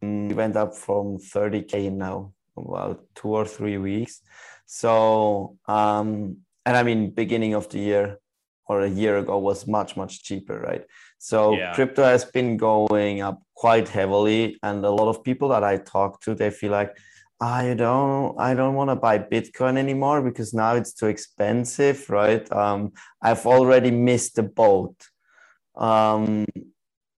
[0.00, 4.20] we went up from 30k now about two or three weeks.
[4.66, 8.18] So um and i mean beginning of the year
[8.66, 10.84] or a year ago was much much cheaper right?
[11.18, 11.74] So yeah.
[11.74, 16.20] crypto has been going up quite heavily and a lot of people that i talk
[16.20, 16.96] to they feel like
[17.40, 22.50] I don't I don't want to buy Bitcoin anymore because now it's too expensive, right?
[22.52, 24.96] Um, I've already missed the boat.
[25.76, 26.46] Um,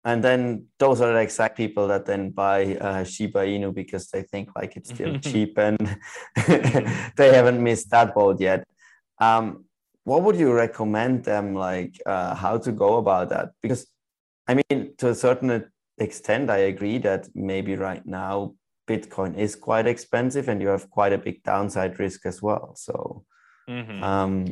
[0.04, 4.22] and then those are the exact people that then buy uh, Shiba Inu because they
[4.22, 5.78] think like it's still cheap and
[7.16, 8.66] they haven't missed that boat yet.
[9.18, 9.64] Um,
[10.04, 13.50] what would you recommend them like uh, how to go about that?
[13.62, 13.86] Because
[14.48, 18.54] I mean, to a certain extent, I agree that maybe right now
[18.90, 22.74] Bitcoin is quite expensive and you have quite a big downside risk as well.
[22.76, 23.24] So,
[23.68, 24.02] mm-hmm.
[24.02, 24.46] um,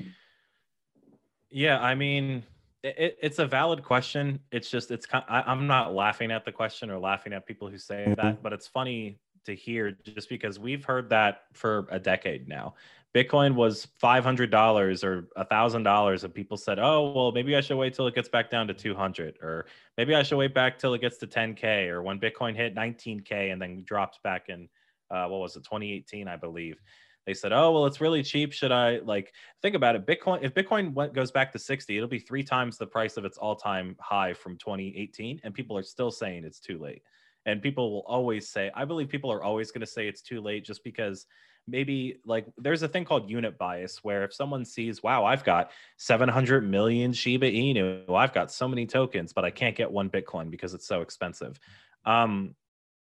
[1.51, 2.44] yeah, I mean,
[2.85, 4.38] it, it's a valid question.
[4.53, 7.79] It's just, it's, I, I'm not laughing at the question or laughing at people who
[7.79, 8.20] say mm-hmm.
[8.20, 12.74] that, but it's funny to hear just because we've heard that for a decade now.
[13.14, 17.57] Bitcoin was five hundred dollars or a thousand dollars, and people said, "Oh, well, maybe
[17.57, 19.66] I should wait till it gets back down to two hundred, or
[19.97, 22.75] maybe I should wait back till it gets to ten k, or when Bitcoin hit
[22.75, 24.68] nineteen k and then dropped back in
[25.11, 26.79] uh, what was it, twenty eighteen, I believe."
[27.27, 28.53] They said, "Oh, well, it's really cheap.
[28.53, 30.07] Should I like think about it?
[30.07, 33.25] Bitcoin, if Bitcoin went, goes back to sixty, it'll be three times the price of
[33.25, 37.02] its all-time high from 2018, and people are still saying it's too late."
[37.46, 40.42] And people will always say, I believe people are always going to say it's too
[40.42, 41.25] late just because
[41.69, 45.71] maybe like there's a thing called unit bias where if someone sees, wow, I've got
[45.98, 50.50] 700 million Shiba Inu, I've got so many tokens, but I can't get one Bitcoin
[50.50, 51.58] because it's so expensive.
[52.04, 52.54] Um,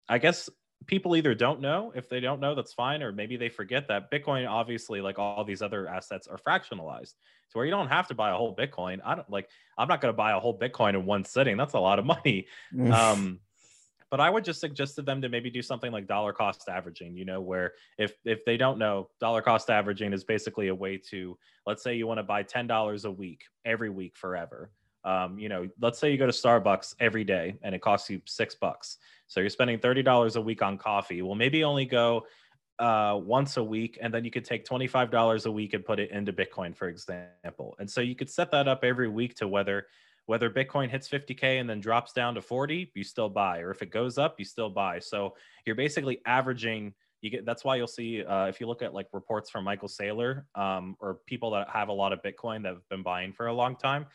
[0.09, 0.49] I guess
[0.87, 1.93] people either don't know.
[1.95, 5.45] If they don't know, that's fine, or maybe they forget that Bitcoin, obviously, like all
[5.45, 7.15] these other assets, are fractionalized.
[7.49, 9.01] So where you don't have to buy a whole Bitcoin.
[9.05, 9.49] I don't like.
[9.79, 11.57] I'm not going to buy a whole Bitcoin in one sitting.
[11.57, 12.47] That's a lot of money.
[12.93, 13.41] um,
[14.11, 17.17] but I would just suggest to them to maybe do something like dollar cost averaging,
[17.17, 20.97] you know, where if if they don't know, dollar cost averaging is basically a way
[21.11, 21.37] to
[21.67, 24.71] let's say you want to buy $10 a week every week forever.
[25.05, 28.21] Um, you know, let's say you go to Starbucks every day and it costs you
[28.25, 28.99] six bucks.
[29.29, 31.23] So you're spending $30 a week on coffee.
[31.23, 32.27] Well, maybe only go
[32.79, 36.11] uh, once a week, and then you could take $25 a week and put it
[36.11, 37.77] into Bitcoin, for example.
[37.79, 39.87] And so you could set that up every week to whether
[40.27, 43.61] whether Bitcoin hits 50K and then drops down to 40, you still buy.
[43.61, 44.99] Or if it goes up, you still buy.
[44.99, 46.95] So you're basically averaging.
[47.23, 49.89] You get that's why you'll see uh, if you look at like reports from Michael
[49.89, 53.47] Saylor um, or people that have a lot of Bitcoin that have been buying for
[53.47, 54.07] a long time.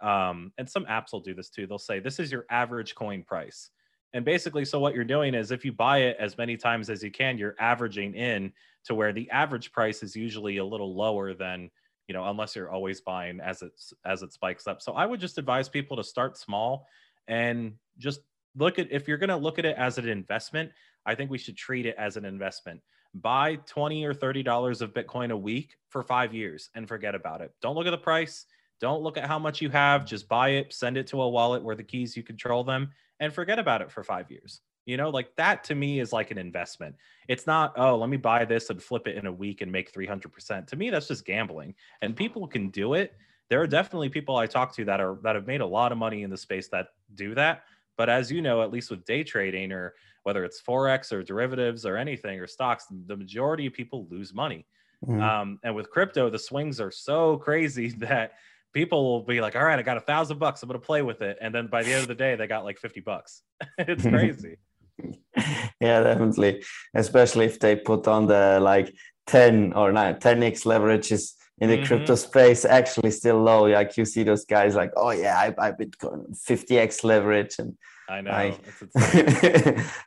[0.00, 1.66] Um, and some apps will do this too.
[1.66, 3.70] They'll say this is your average coin price.
[4.14, 7.02] And basically, so what you're doing is if you buy it as many times as
[7.02, 8.52] you can, you're averaging in
[8.84, 11.70] to where the average price is usually a little lower than
[12.08, 14.80] you know unless you're always buying as it's as it spikes up.
[14.82, 16.86] So i would just advise people to start small
[17.28, 18.20] and just
[18.56, 20.70] look at if you're going to look at it as an investment
[21.04, 22.80] i think we should treat it as an investment.
[23.14, 27.40] Buy 20 or 30 dollars of bitcoin a week for five years and forget about
[27.40, 27.52] it.
[27.62, 28.44] Don't look at the price.
[28.78, 30.04] Don't look at how much you have.
[30.04, 32.90] Just buy it send it to a wallet where the keys you control them
[33.20, 36.30] and forget about it for five years you know, like that to me is like
[36.30, 36.94] an investment.
[37.28, 39.92] It's not, oh, let me buy this and flip it in a week and make
[39.92, 40.66] 300%.
[40.68, 41.74] To me, that's just gambling.
[42.02, 43.14] And people can do it.
[43.50, 45.98] There are definitely people I talk to that are that have made a lot of
[45.98, 47.62] money in the space that do that.
[47.96, 51.86] But as you know, at least with day trading or whether it's forex or derivatives
[51.86, 54.66] or anything or stocks, the majority of people lose money.
[55.04, 55.20] Mm-hmm.
[55.20, 58.32] Um, and with crypto, the swings are so crazy that
[58.72, 60.62] people will be like, "All right, I got a thousand bucks.
[60.62, 62.64] I'm gonna play with it," and then by the end of the day, they got
[62.64, 63.42] like fifty bucks.
[63.78, 64.56] it's crazy.
[65.80, 66.64] yeah, definitely.
[66.94, 68.94] Especially if they put on the like
[69.26, 71.86] 10 or 9, 10x leverages in the mm-hmm.
[71.86, 73.66] crypto space actually still low.
[73.66, 77.76] Like you see those guys like, oh yeah, I buy Bitcoin 50x leverage and
[78.08, 78.56] I know I,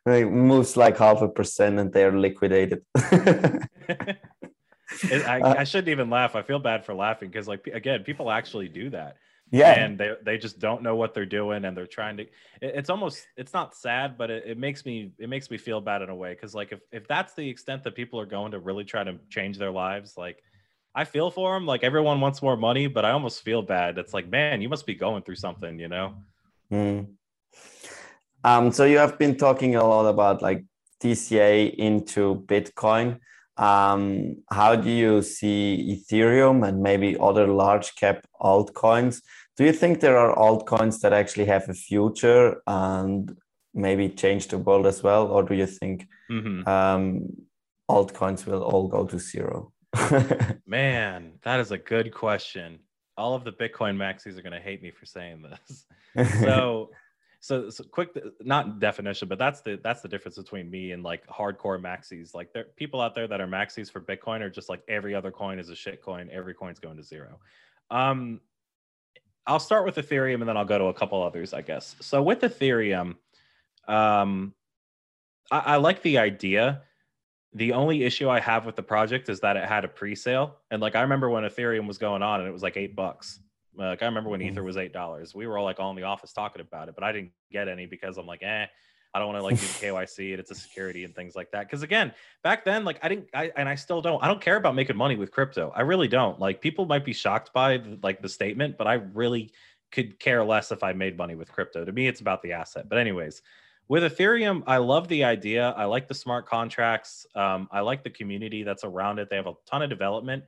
[0.06, 2.84] it moves like half a percent and they're liquidated.
[2.96, 3.60] I,
[5.42, 6.36] uh, I shouldn't even laugh.
[6.36, 9.18] I feel bad for laughing because like again, people actually do that
[9.52, 9.74] yeah.
[9.80, 12.32] and they they just don't know what they're doing and they're trying to it,
[12.62, 16.02] it's almost it's not sad but it, it makes me it makes me feel bad
[16.02, 18.60] in a way because like if, if that's the extent that people are going to
[18.60, 20.44] really try to change their lives like
[20.96, 23.98] i feel for them like everyone wants more money but i almost feel bad.
[23.98, 26.16] It's like man you must be going through something you know?
[26.72, 27.08] Mm.
[28.44, 30.66] um so you have been talking a lot about like
[31.02, 33.20] DCA into bitcoin
[33.60, 39.22] um, how do you see Ethereum and maybe other large cap altcoins?
[39.58, 43.36] Do you think there are altcoins that actually have a future and
[43.74, 45.28] maybe change the world as well?
[45.28, 46.68] Or do you think mm-hmm.
[46.68, 47.28] um,
[47.92, 49.74] altcoins will all go to zero?
[50.66, 52.80] Man, that is a good question.
[53.18, 55.86] All of the Bitcoin maxis are going to hate me for saying this.
[56.40, 56.90] So,
[57.42, 58.10] so, so quick
[58.42, 62.36] not definition but that's the that's the difference between me and like hardcore maxis.
[62.36, 65.32] Like there people out there that are maxis for bitcoin are just like every other
[65.32, 66.30] coin is a shit coin.
[66.32, 67.40] Every coin's going to zero.
[67.90, 68.42] Um
[69.48, 71.96] i'll start with ethereum and then i'll go to a couple others i guess.
[72.02, 73.16] So with ethereum
[73.88, 74.54] um
[75.50, 76.82] i, I like the idea.
[77.54, 80.58] The only issue i have with the project is that it had a pre-sale.
[80.72, 83.40] And like i remember when ethereum was going on and it was like eight bucks
[83.88, 84.66] like I remember when Ether mm-hmm.
[84.66, 87.04] was eight dollars, we were all like all in the office talking about it, but
[87.04, 88.66] I didn't get any because I'm like, eh,
[89.14, 91.68] I don't want to like do KYC and it's a security and things like that.
[91.68, 92.14] Because again,
[92.44, 94.24] back then, like I didn't, I and I still don't.
[94.24, 95.72] I don't care about making money with crypto.
[95.76, 96.40] I really don't.
[96.40, 99.52] Like people might be shocked by the, like the statement, but I really
[99.92, 101.84] could care less if I made money with crypto.
[101.84, 102.88] To me, it's about the asset.
[102.90, 103.42] But anyways,
[103.88, 105.70] with Ethereum, I love the idea.
[105.72, 107.26] I like the smart contracts.
[107.34, 109.30] Um, I like the community that's around it.
[109.32, 110.44] They have a ton of development.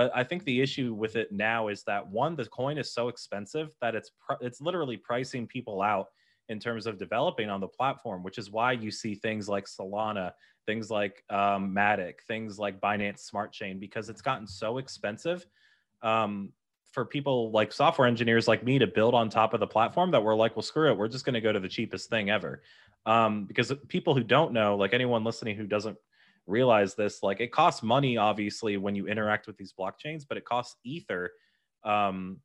[0.00, 3.08] But I think the issue with it now is that one, the coin is so
[3.08, 6.06] expensive that it's pr- it's literally pricing people out
[6.48, 10.32] in terms of developing on the platform, which is why you see things like Solana,
[10.64, 15.44] things like um, Matic, things like Binance Smart Chain, because it's gotten so expensive
[16.00, 16.50] um,
[16.92, 20.24] for people like software engineers like me to build on top of the platform that
[20.24, 22.62] we're like, well, screw it, we're just going to go to the cheapest thing ever.
[23.04, 25.98] Um, because people who don't know, like anyone listening who doesn't
[26.50, 30.44] realize this like it costs money obviously when you interact with these blockchains but it
[30.44, 31.30] costs ether
[31.84, 32.38] um,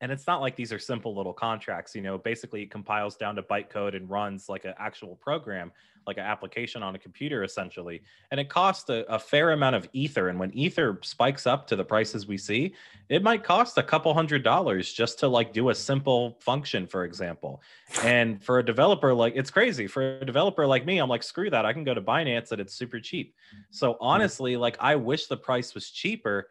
[0.00, 3.36] and it's not like these are simple little contracts you know basically it compiles down
[3.36, 5.72] to bytecode and runs like an actual program
[6.06, 9.88] like an application on a computer essentially and it costs a, a, fair amount of
[9.92, 12.72] ether and when ether spikes up to the prices we see
[13.08, 17.04] it might cost a couple hundred dollars just to like do a simple function for
[17.04, 17.62] example.
[18.02, 19.86] And for a developer like it's crazy.
[19.86, 22.60] For a developer like me i'm like screw that i can go to binance and
[22.60, 23.34] it's super cheap.
[23.70, 23.98] So hmm.
[24.00, 26.48] honestly like i wish the price was cheaper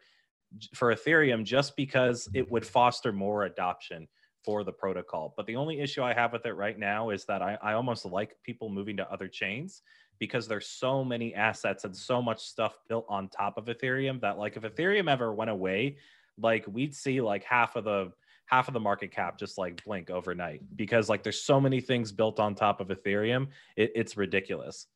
[0.74, 4.06] for Ethereum just because it would foster more adoption
[4.46, 5.34] for the protocol.
[5.36, 8.06] But the only issue I have with it right now is that I, I almost
[8.06, 9.82] like people moving to other chains
[10.20, 14.38] because there's so many assets and so much stuff built on top of Ethereum that
[14.38, 15.96] like if Ethereum ever went away,
[16.40, 18.12] like we'd see like half of the
[18.46, 22.12] half of the market cap just like blink overnight because like there's so many things
[22.12, 24.86] built on top of Ethereum, it, it's ridiculous.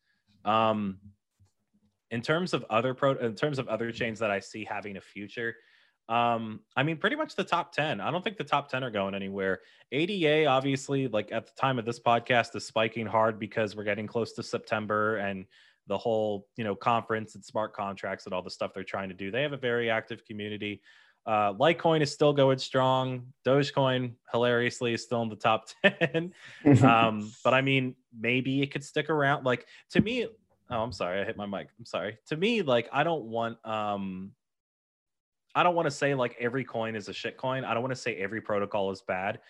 [0.45, 0.99] Um,
[2.13, 5.01] in terms of other pro in terms of other chains that I see having a
[5.01, 5.57] future,
[6.11, 8.01] um, I mean, pretty much the top 10.
[8.01, 9.61] I don't think the top 10 are going anywhere.
[9.93, 14.09] ADA, obviously, like at the time of this podcast, is spiking hard because we're getting
[14.09, 15.47] close to September and
[15.87, 19.15] the whole, you know, conference and smart contracts and all the stuff they're trying to
[19.15, 19.31] do.
[19.31, 20.83] They have a very active community.
[21.27, 23.27] Uh, Litecoin is still going strong.
[23.47, 26.33] Dogecoin, hilariously, is still in the top 10.
[26.83, 29.45] um, but I mean, maybe it could stick around.
[29.45, 30.27] Like to me,
[30.73, 31.21] Oh, I'm sorry.
[31.21, 31.69] I hit my mic.
[31.79, 32.19] I'm sorry.
[32.29, 34.31] To me, like I don't want um
[35.55, 37.65] I don't want to say like every coin is a shit coin.
[37.65, 39.41] I don't want to say every protocol is bad.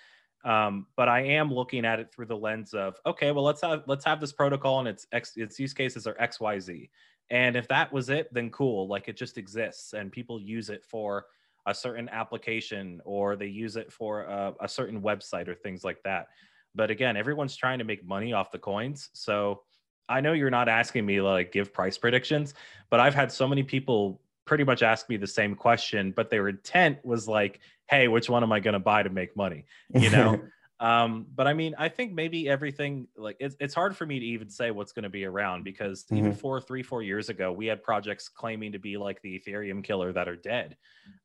[0.44, 3.82] Um, but I am looking at it through the lens of okay, well let's have
[3.86, 6.88] let's have this protocol and its X its use cases are XYZ.
[7.30, 8.88] And if that was it, then cool.
[8.88, 11.26] Like it just exists and people use it for
[11.66, 16.03] a certain application or they use it for a, a certain website or things like
[16.05, 16.28] that.
[16.74, 19.11] But again, everyone's trying to make money off the coins.
[19.12, 19.62] So
[20.09, 22.55] I know you're not asking me like give price predictions,
[22.88, 24.20] but I've had so many people
[24.51, 28.42] pretty much asked me the same question, but their intent was like, "Hey, which one
[28.42, 30.40] am I going to buy to make money?" You know.
[30.81, 34.24] Um, but I mean, I think maybe everything like it's, it's hard for me to
[34.24, 36.16] even say what's going to be around because mm-hmm.
[36.16, 39.85] even four, three, four years ago, we had projects claiming to be like the Ethereum
[39.85, 40.78] killer that are dead.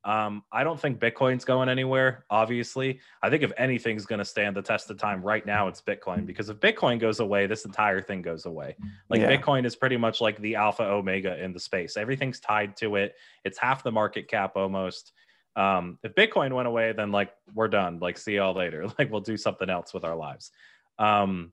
[0.04, 2.26] Um, I don't think Bitcoin's going anywhere.
[2.30, 5.82] Obviously, I think if anything's going to stand the test of time right now, it's
[5.82, 8.76] Bitcoin because if Bitcoin goes away, this entire thing goes away.
[9.10, 9.38] Like yeah.
[9.38, 11.96] Bitcoin is pretty much like the alpha omega in the space.
[11.96, 13.16] Everything's tied to it.
[13.46, 15.14] It's half the market cap almost
[15.56, 18.00] um, if Bitcoin went away, then like we're done.
[18.00, 18.88] Like see y'all later.
[19.00, 20.52] Like we'll do something else with our lives.
[21.00, 21.52] Um,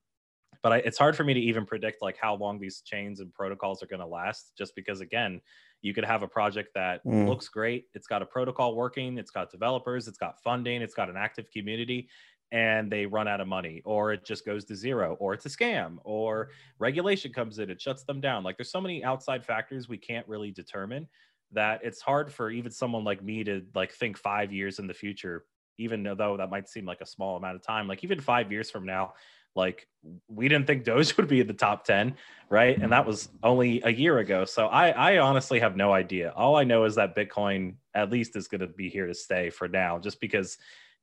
[0.63, 3.33] but I, it's hard for me to even predict like how long these chains and
[3.33, 5.41] protocols are going to last, just because again,
[5.83, 7.29] you could have a project that mm.
[7.29, 7.87] looks great.
[7.95, 9.19] It's got a protocol working.
[9.19, 10.07] It's got developers.
[10.07, 10.81] It's got funding.
[10.83, 12.09] It's got an active community.
[12.53, 15.49] And they run out of money, or it just goes to zero, or it's a
[15.49, 18.45] scam, or regulation comes in, it shuts them down.
[18.45, 21.09] Like there's so many outside factors we can't really determine
[21.53, 24.95] that it's hard for even someone like me to like think five years in the
[24.95, 25.45] future
[25.79, 28.71] even though that might seem like a small amount of time like even five years
[28.71, 29.13] from now
[29.55, 29.87] like
[30.29, 32.15] we didn't think doge would be in the top 10
[32.51, 32.79] right?
[32.79, 34.45] And that was only a year ago.
[34.45, 36.33] So i i honestly have no idea.
[36.37, 39.51] All i know is that bitcoin at least is going to be here to stay
[39.51, 40.59] for now just because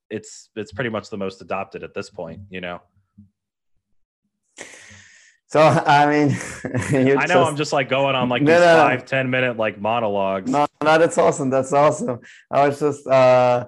[0.09, 2.81] it's it's pretty much the most adopted at this point you know
[5.49, 8.75] so I mean, I know just, I'm just like going on like no, these no,
[8.75, 10.49] five ten minute like monologues.
[10.49, 11.49] No, no, that's awesome.
[11.49, 12.19] That's awesome.
[12.51, 13.67] I was just uh,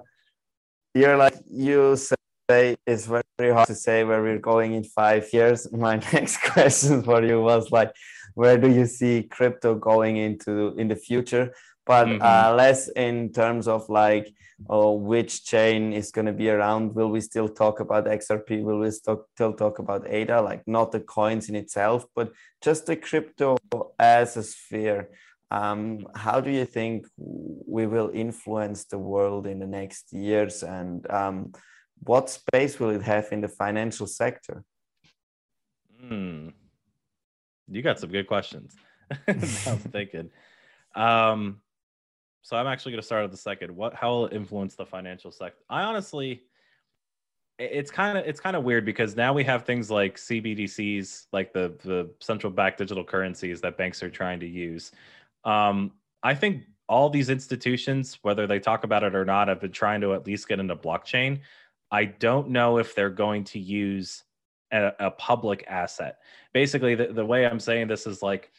[0.94, 5.70] you're like you say it's very hard to say where we're going in five years.
[5.86, 7.92] My next question for you was like,
[8.34, 11.52] where do you see crypto going into in the future?
[11.84, 12.22] But mm-hmm.
[12.22, 14.32] uh, less in terms of like
[14.68, 16.94] or which chain is going to be around.
[16.94, 21.00] Will we still talk about xrp will we still talk about ada like not the
[21.00, 23.56] coins in itself but just the crypto
[23.98, 25.08] as a sphere.
[25.50, 30.62] Um, how do you think we will influence the world in the next years?
[30.62, 31.52] And um,
[31.98, 34.64] what space will it have in the financial sector?
[36.02, 36.52] Mm.
[37.70, 38.74] you got some good questions.
[39.28, 40.30] I was thinking.
[40.94, 41.60] Um,
[42.42, 43.74] so I'm actually going to start at the second.
[43.74, 45.62] What how will it influence the financial sector?
[45.70, 46.42] I honestly,
[47.58, 51.52] it's kind of it's kind of weird because now we have things like CBDCs, like
[51.52, 54.90] the the central bank digital currencies that banks are trying to use.
[55.44, 59.72] Um, I think all these institutions, whether they talk about it or not, have been
[59.72, 61.40] trying to at least get into blockchain.
[61.90, 64.24] I don't know if they're going to use
[64.72, 66.18] a, a public asset.
[66.52, 68.50] Basically, the, the way I'm saying this is like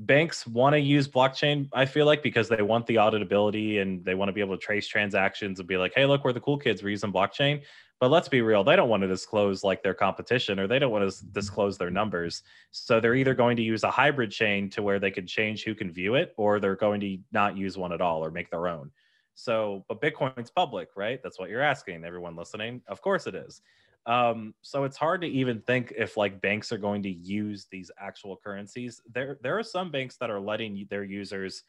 [0.00, 4.14] banks want to use blockchain i feel like because they want the auditability and they
[4.14, 6.56] want to be able to trace transactions and be like hey look we're the cool
[6.56, 7.60] kids we're using blockchain
[8.00, 10.92] but let's be real they don't want to disclose like their competition or they don't
[10.92, 11.32] want to mm-hmm.
[11.32, 15.10] disclose their numbers so they're either going to use a hybrid chain to where they
[15.10, 18.24] can change who can view it or they're going to not use one at all
[18.24, 18.90] or make their own
[19.34, 21.20] So, but Bitcoin's public, right?
[21.22, 22.04] That's what you're asking.
[22.04, 23.62] Everyone listening, of course it is.
[24.08, 27.90] Um, so it's hard to even think if like banks are going to use these
[28.00, 29.02] actual currencies.
[29.12, 31.62] There, there are some banks that are letting their users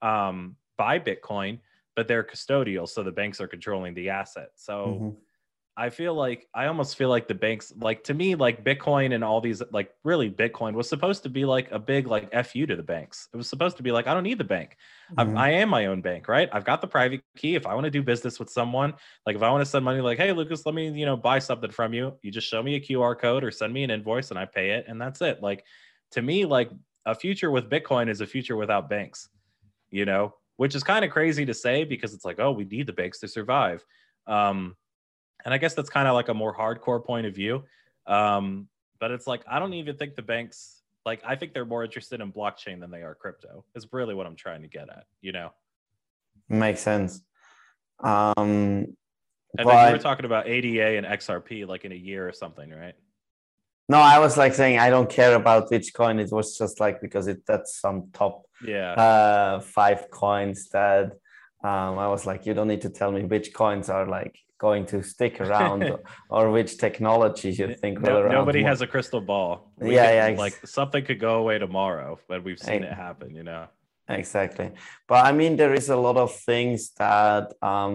[0.00, 1.58] um, buy Bitcoin,
[1.96, 4.50] but they're custodial, so the banks are controlling the asset.
[4.54, 5.08] So mm-hmm.
[5.80, 9.24] I feel like I almost feel like the banks, like to me, like Bitcoin and
[9.24, 12.76] all these, like really Bitcoin was supposed to be like a big like fu to
[12.76, 13.30] the banks.
[13.32, 14.76] It was supposed to be like I don't need the bank.
[15.16, 15.38] Mm-hmm.
[15.38, 16.50] I am my own bank, right?
[16.52, 17.54] I've got the private key.
[17.54, 18.92] If I want to do business with someone,
[19.24, 21.38] like if I want to send money, like hey Lukas, let me you know buy
[21.38, 22.12] something from you.
[22.20, 24.72] You just show me a QR code or send me an invoice and I pay
[24.72, 25.42] it, and that's it.
[25.42, 25.64] Like
[26.10, 26.70] to me, like
[27.06, 29.30] a future with Bitcoin is a future without banks.
[29.90, 32.86] You know, which is kind of crazy to say because it's like oh we need
[32.86, 33.82] the banks to survive.
[34.26, 34.76] Um,
[35.44, 37.64] and I guess that's kind of like a more hardcore point of view.
[38.06, 38.68] Um,
[38.98, 42.20] but it's like I don't even think the banks like I think they're more interested
[42.20, 43.64] in blockchain than they are crypto.
[43.74, 45.52] Is really what I'm trying to get at, you know.
[46.48, 47.22] Makes sense.
[48.02, 49.66] Um and but...
[49.66, 52.94] then you were talking about ADA and XRP like in a year or something, right?
[53.88, 56.20] No, I was like saying I don't care about which coin.
[56.20, 61.12] It was just like because it that's some top yeah uh five coins that
[61.64, 64.84] um I was like, you don't need to tell me which coins are like going
[64.86, 65.80] to stick around
[66.28, 69.72] or which technology you think no, nobody has a crystal ball.
[69.78, 73.34] We yeah could, yeah like something could go away tomorrow but we've seen it happen
[73.34, 73.66] you know?
[74.08, 74.70] exactly.
[75.08, 77.94] But i mean there is a lot of things that um,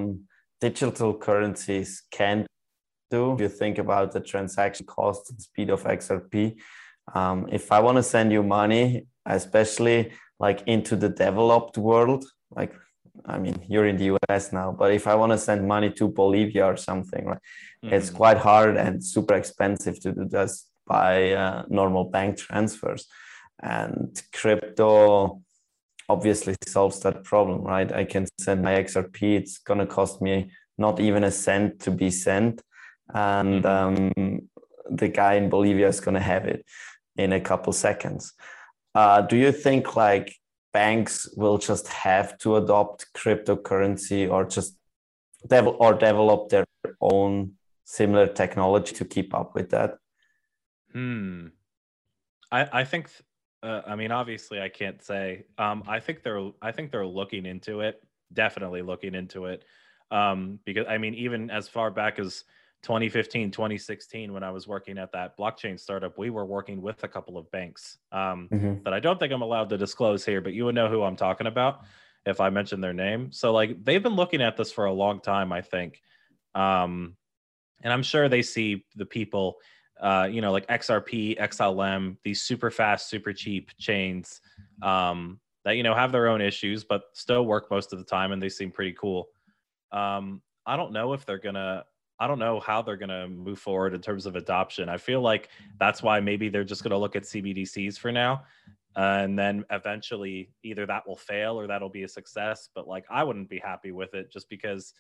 [0.60, 2.38] digital currencies can
[3.12, 3.34] do.
[3.34, 6.34] If you think about the transaction cost and speed of xrp
[7.14, 9.06] um, if i want to send you money
[9.38, 10.00] especially
[10.46, 12.26] like into the developed world
[12.60, 12.74] like
[13.26, 16.08] I mean, you're in the US now, but if I want to send money to
[16.08, 17.40] Bolivia or something, right,
[17.84, 17.94] mm-hmm.
[17.94, 23.08] it's quite hard and super expensive to do this by uh, normal bank transfers.
[23.62, 25.42] And crypto
[26.08, 27.92] obviously solves that problem, right?
[27.92, 31.92] I can send my XRP, it's going to cost me not even a cent to
[31.92, 32.62] be sent.
[33.14, 34.20] And mm-hmm.
[34.20, 34.50] um,
[34.90, 36.66] the guy in Bolivia is going to have it
[37.16, 38.34] in a couple seconds.
[38.94, 40.36] Uh, do you think like
[40.76, 44.76] banks will just have to adopt cryptocurrency or just
[45.48, 46.66] develop or develop their
[47.00, 47.54] own
[47.86, 49.92] similar technology to keep up with that?
[50.92, 51.48] Hmm.
[52.52, 53.10] I I think
[53.64, 55.46] uh, I mean obviously I can't say.
[55.58, 58.04] Um, I think they're I think they're looking into it.
[58.34, 59.64] Definitely looking into it.
[60.12, 62.44] Um, because I mean even as far back as
[62.86, 67.08] 2015 2016 when i was working at that blockchain startup we were working with a
[67.08, 68.76] couple of banks um, mm-hmm.
[68.84, 71.16] that i don't think i'm allowed to disclose here but you would know who i'm
[71.16, 71.82] talking about
[72.28, 75.20] if i mention their name so like they've been looking at this for a long
[75.20, 76.00] time i think
[76.54, 77.18] um,
[77.82, 79.56] and i'm sure they see the people
[80.00, 84.42] uh, you know like xrp xlm these super fast super cheap chains
[84.84, 88.32] um, that you know have their own issues but still work most of the time
[88.32, 89.30] and they seem pretty cool
[89.92, 91.84] um, i don't know if they're gonna
[92.20, 94.90] I don't know how they're going to move forward in terms of adoption.
[94.90, 95.50] I feel like
[95.80, 98.44] that's why maybe they're just going to look at CBDCs for now.
[98.96, 102.70] Uh, and then eventually either that will fail or that'll be a success.
[102.74, 104.94] But like, I wouldn't be happy with it just because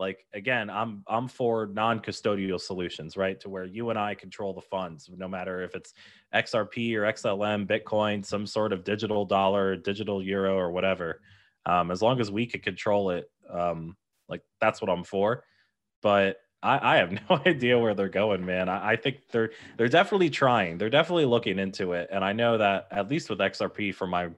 [0.00, 4.60] like again i'm i'm for non-custodial solutions right to where you and i control the
[4.60, 5.92] funds no matter if it's
[6.34, 11.20] xrp or xlm bitcoin some sort of digital dollar digital euro or whatever
[11.66, 13.94] um, as long as we could control it um,
[14.28, 15.44] like that's what i'm for
[16.02, 18.68] but I, I have no idea where they're going, man.
[18.68, 20.78] I, I, think they're they're definitely trying.
[20.78, 24.28] They're definitely looking into it, and I know that at least with XRP, for my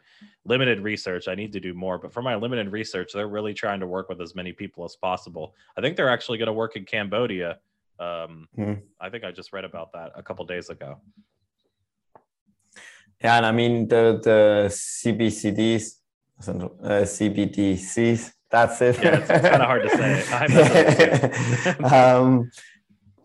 [0.45, 1.99] limited research, I need to do more.
[1.99, 4.97] But for my limited research, they're really trying to work with as many people as
[4.97, 5.55] possible.
[5.77, 7.59] I think they're actually going to work in Cambodia.
[7.99, 8.75] Um, hmm.
[9.01, 10.99] I think I just read about that a couple days ago.
[13.23, 15.99] Yeah, and I mean the the CBCDs,
[16.49, 19.03] uh, CBDCs that's it.
[19.03, 21.75] Yeah, it's, it's kind of hard to say.
[21.97, 22.51] um,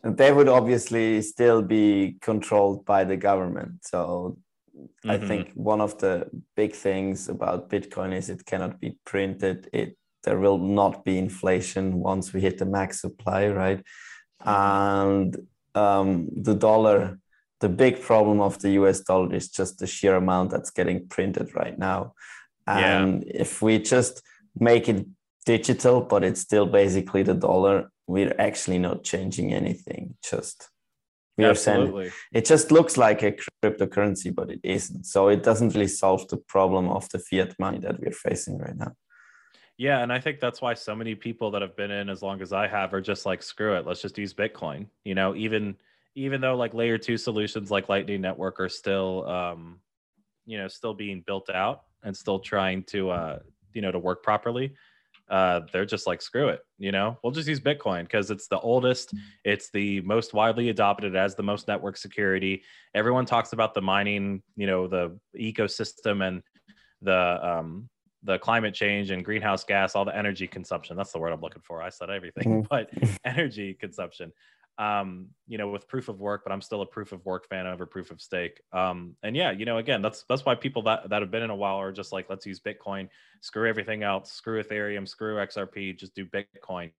[0.04, 3.86] they would obviously still be controlled by the government.
[3.86, 4.38] So
[4.76, 5.12] mm-hmm.
[5.12, 9.70] I think one of the big things about Bitcoin is it cannot be printed.
[9.74, 13.84] It there will not be inflation once we hit the max supply, right?
[14.46, 14.50] Mm-hmm.
[14.50, 17.20] And um, the dollar,
[17.60, 21.54] the big problem of the US dollar is just the sheer amount that's getting printed
[21.54, 22.14] right now.
[22.66, 23.42] And yeah.
[23.42, 24.22] if we just
[24.60, 25.06] make it
[25.48, 27.90] digital, but it's still basically the dollar.
[28.06, 30.16] We're actually not changing anything.
[30.30, 30.70] Just
[31.38, 32.12] we are sending.
[32.34, 33.32] It just looks like a
[33.64, 35.06] cryptocurrency, but it isn't.
[35.06, 38.76] So it doesn't really solve the problem of the fiat money that we're facing right
[38.76, 38.94] now.
[39.78, 42.42] Yeah, and I think that's why so many people that have been in as long
[42.42, 44.88] as I have are just like, screw it, let's just use Bitcoin.
[45.06, 45.78] You know, even
[46.16, 49.80] even though like layer two solutions like Lightning Network are still, um,
[50.46, 53.40] you know, still being built out and still trying to, uh,
[53.74, 54.74] you know, to work properly
[55.30, 58.60] uh, they're just like, screw it, you know, we'll just use Bitcoin because it's the
[58.60, 59.14] oldest,
[59.44, 62.64] it's the most widely adopted, as the most network security.
[62.96, 66.42] Everyone talks about the mining, you know, the ecosystem and
[67.02, 67.90] the um,
[68.24, 70.98] the climate change and greenhouse gas, all the energy consumption.
[70.98, 71.82] That's the word I'm looking for.
[71.82, 72.90] I said everything, but
[73.26, 74.32] energy consumption
[74.78, 77.66] um, you know, with proof of work, but I'm still a proof of work fan
[77.66, 78.62] over proof of stake.
[78.72, 81.50] Um, and yeah, you know, again, that's that's why people that that have been in
[81.50, 83.10] a while are just like, let's use Bitcoin,
[83.42, 86.92] screw everything else, screw Ethereum, screw XRP, just do Bitcoin.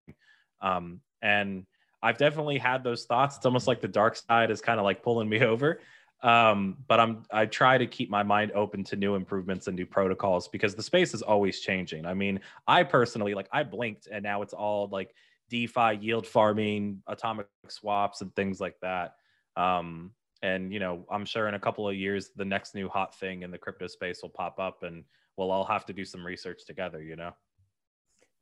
[0.61, 1.67] Um, and
[2.03, 3.37] I've definitely had those thoughts.
[3.37, 5.81] It's almost like the dark side is kind of like pulling me over.
[6.21, 9.87] Um, but I'm I try to keep my mind open to new improvements and new
[9.87, 12.07] protocols because the space is always changing.
[12.07, 15.15] I mean, I personally like I blinked and now it's all like
[15.51, 19.15] DeFi, yield farming, atomic swaps, and things like that.
[19.57, 23.19] Um, and you know, I'm sure in a couple of years, the next new hot
[23.19, 25.05] thing in the crypto space will pop up, and
[25.37, 27.03] we'll all have to do some research together.
[27.03, 27.33] You know.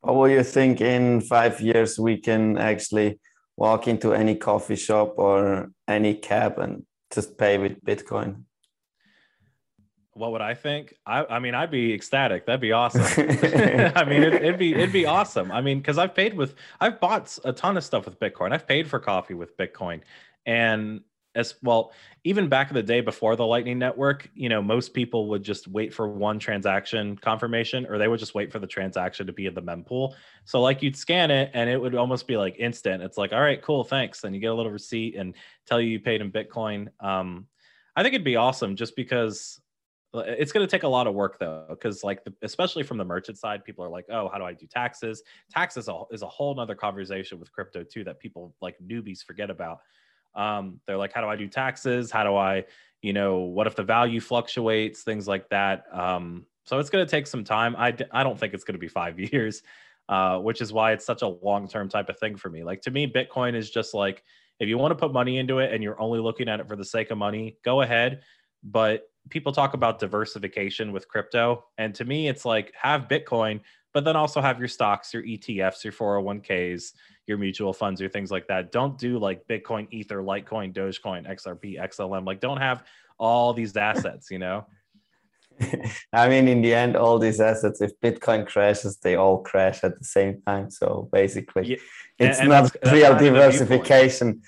[0.01, 3.19] What will you think in five years we can actually
[3.57, 8.43] walk into any coffee shop or any cab and just pay with Bitcoin?
[10.17, 10.95] What would I think?
[11.07, 12.47] I, I mean, I'd be ecstatic.
[12.47, 13.03] That'd be awesome.
[13.95, 15.53] I mean, it, would be it'd be awesome.
[15.53, 18.53] I mean, because I've paid with, I've bought a ton of stuff with Bitcoin.
[18.53, 20.01] I've paid for coffee with Bitcoin,
[20.45, 21.03] and
[21.37, 21.93] as well,
[22.25, 25.69] even back in the day before the Lightning Network, you know, most people would just
[25.69, 29.47] wait for one transaction confirmation, or they would just wait for the transaction to be
[29.47, 30.15] in the mempool.
[30.47, 33.03] So, like, you'd scan it, and it would almost be like instant.
[33.03, 35.35] It's like, all right, cool, thanks, and you get a little receipt and
[35.67, 36.89] tell you you paid in Bitcoin.
[37.01, 37.47] Um,
[37.95, 39.61] I think it'd be awesome just because
[40.19, 43.05] it's going to take a lot of work though because like the, especially from the
[43.05, 45.23] merchant side people are like oh how do i do taxes?
[45.51, 49.79] Taxes is a whole nother conversation with crypto too that people like newbies forget about.
[50.35, 52.11] Um, they're like how do i do taxes?
[52.11, 52.65] How do i
[53.03, 55.03] you know what if the value fluctuates?
[55.03, 57.77] Things like that um, so it's going to take some time.
[57.77, 59.63] I, I don't think it's going to be five years
[60.09, 62.63] uh, which is why it's such a long-term type of thing for me.
[62.63, 64.23] Like to me bitcoin is just like
[64.59, 66.77] if you want to put money into it and you're only looking at it for
[66.77, 68.23] the sake of money go ahead
[68.63, 71.65] but people talk about diversification with crypto.
[71.79, 73.61] And to me, it's like have Bitcoin,
[73.93, 76.93] but then also have your stocks, your ETFs, your 401ks,
[77.27, 78.73] your mutual funds, your things like that.
[78.73, 82.27] Don't do like Bitcoin, Ether, Litecoin, Dogecoin, XRP, XLM.
[82.27, 82.85] Like, don't have
[83.19, 84.67] all these assets, you know?
[86.13, 89.99] I mean, in the end, all these assets, if Bitcoin crashes, they all crash at
[89.99, 90.71] the same time.
[90.71, 91.77] So basically, yeah.
[92.19, 94.43] it's and, and not that's, real that's diversification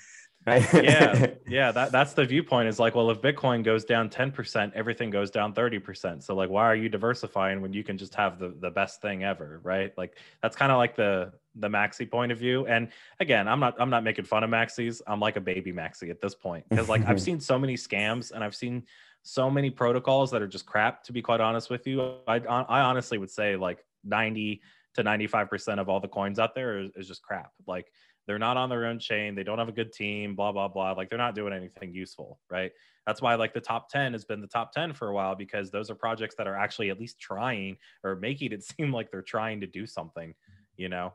[0.45, 0.73] right?
[0.73, 1.71] yeah, yeah.
[1.71, 2.67] That that's the viewpoint.
[2.67, 6.23] Is like, well, if Bitcoin goes down ten percent, everything goes down thirty percent.
[6.23, 9.23] So like, why are you diversifying when you can just have the the best thing
[9.23, 9.95] ever, right?
[9.97, 12.65] Like that's kind of like the the maxi point of view.
[12.67, 15.01] And again, I'm not I'm not making fun of maxis.
[15.07, 18.31] I'm like a baby maxi at this point because like I've seen so many scams
[18.31, 18.83] and I've seen
[19.23, 21.03] so many protocols that are just crap.
[21.05, 24.61] To be quite honest with you, I I honestly would say like ninety
[24.95, 27.51] to 95% of all the coins out there is, is just crap.
[27.67, 27.91] Like
[28.29, 29.33] they're not on their own chain.
[29.33, 30.91] They don't have a good team, blah, blah, blah.
[30.91, 32.71] Like they're not doing anything useful, right?
[33.07, 35.71] That's why like the top 10 has been the top 10 for a while because
[35.71, 39.23] those are projects that are actually at least trying or making it seem like they're
[39.23, 40.35] trying to do something,
[40.77, 41.13] you know?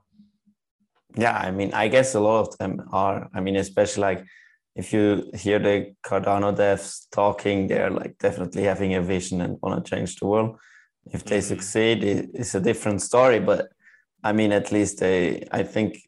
[1.17, 3.29] Yeah, I mean, I guess a lot of them are.
[3.33, 4.25] I mean, especially like
[4.75, 9.85] if you hear the Cardano devs talking, they're like definitely having a vision and want
[9.85, 10.59] to change the world.
[11.13, 11.47] If they mm-hmm.
[11.47, 13.39] succeed, it's a different story.
[13.39, 13.69] But
[14.25, 16.01] I mean, at least they, I think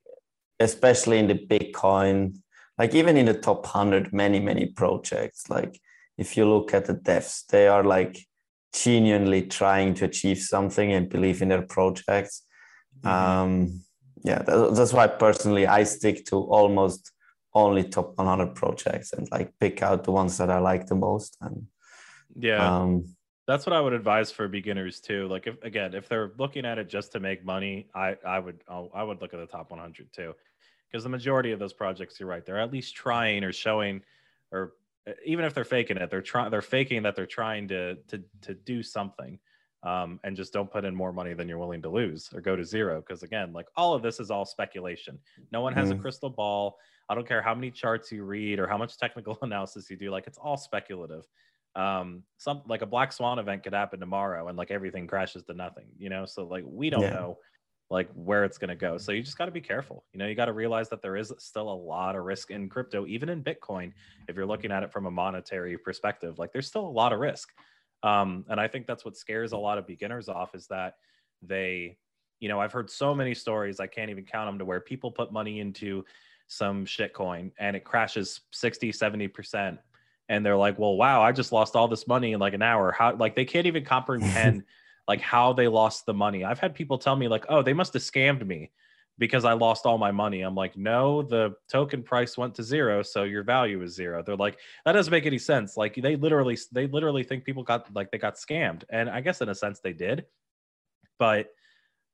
[0.61, 2.39] especially in the Bitcoin,
[2.79, 5.49] like even in the top 100, many, many projects.
[5.49, 5.81] Like
[6.19, 8.27] if you look at the devs, they are like
[8.73, 12.43] genuinely trying to achieve something and believe in their projects.
[13.01, 13.09] Mm-hmm.
[13.09, 13.81] Um,
[14.23, 17.13] yeah, that, that's why personally I stick to almost
[17.55, 21.37] only top 100 projects and like pick out the ones that I like the most.
[21.41, 21.67] And
[22.39, 22.81] yeah.
[22.81, 23.16] Um,
[23.47, 25.29] that's what I would advise for beginners too.
[25.29, 28.63] Like if again, if they're looking at it just to make money, I I would
[28.69, 30.35] I would look at the top 100 too,
[30.91, 34.03] because the majority of those projects, you're right, they're at least trying or showing,
[34.51, 34.73] or
[35.25, 38.55] even if they're faking it, they're trying they're faking that they're trying to to to
[38.55, 39.39] do something,
[39.85, 42.57] um, and just don't put in more money than you're willing to lose or go
[42.57, 43.01] to zero.
[43.01, 45.21] Because again, like all of this is all speculation.
[45.53, 45.99] No one has mm.
[45.99, 46.79] a crystal ball.
[47.09, 50.11] I don't care how many charts you read or how much technical analysis you do.
[50.11, 51.29] Like it's all speculative
[51.77, 55.55] um some like a black swan event could happen tomorrow and like everything crashes to
[55.55, 56.25] nothing you know?
[56.27, 57.11] So like we don't yeah.
[57.11, 57.39] know
[57.89, 58.99] like where it's going to go.
[58.99, 60.27] So you just got to be careful you know?
[60.27, 63.29] You got to realize that there is still a lot of risk in crypto even
[63.29, 63.93] in bitcoin
[64.29, 67.21] if you're looking at it from a monetary perspective like there's still a lot of
[67.21, 67.53] risk.
[68.03, 70.95] Um and i think that's what scares a lot of beginners off is that
[71.43, 71.97] they
[72.41, 75.11] you know i've heard so many stories i can't even count them to where people
[75.11, 76.05] put money into
[76.49, 79.79] some shit coin and it crashes 60 70%
[80.29, 82.93] and they're like, well, wow, I just lost all this money in like an hour.
[82.93, 84.65] How like they can't even comprehend
[85.09, 86.45] like how they lost the money.
[86.45, 88.71] I've had people tell me like, "Oh, they must have scammed me."
[89.19, 90.43] because I lost all my money.
[90.43, 94.23] I'm like, no, the token price went to zero, so your value is zero.
[94.23, 95.77] They're like, that doesn't make any sense.
[95.77, 99.41] Like they literally, they literally think people got like they got scammed, and I guess
[99.41, 100.27] in a sense they did,
[101.19, 101.49] but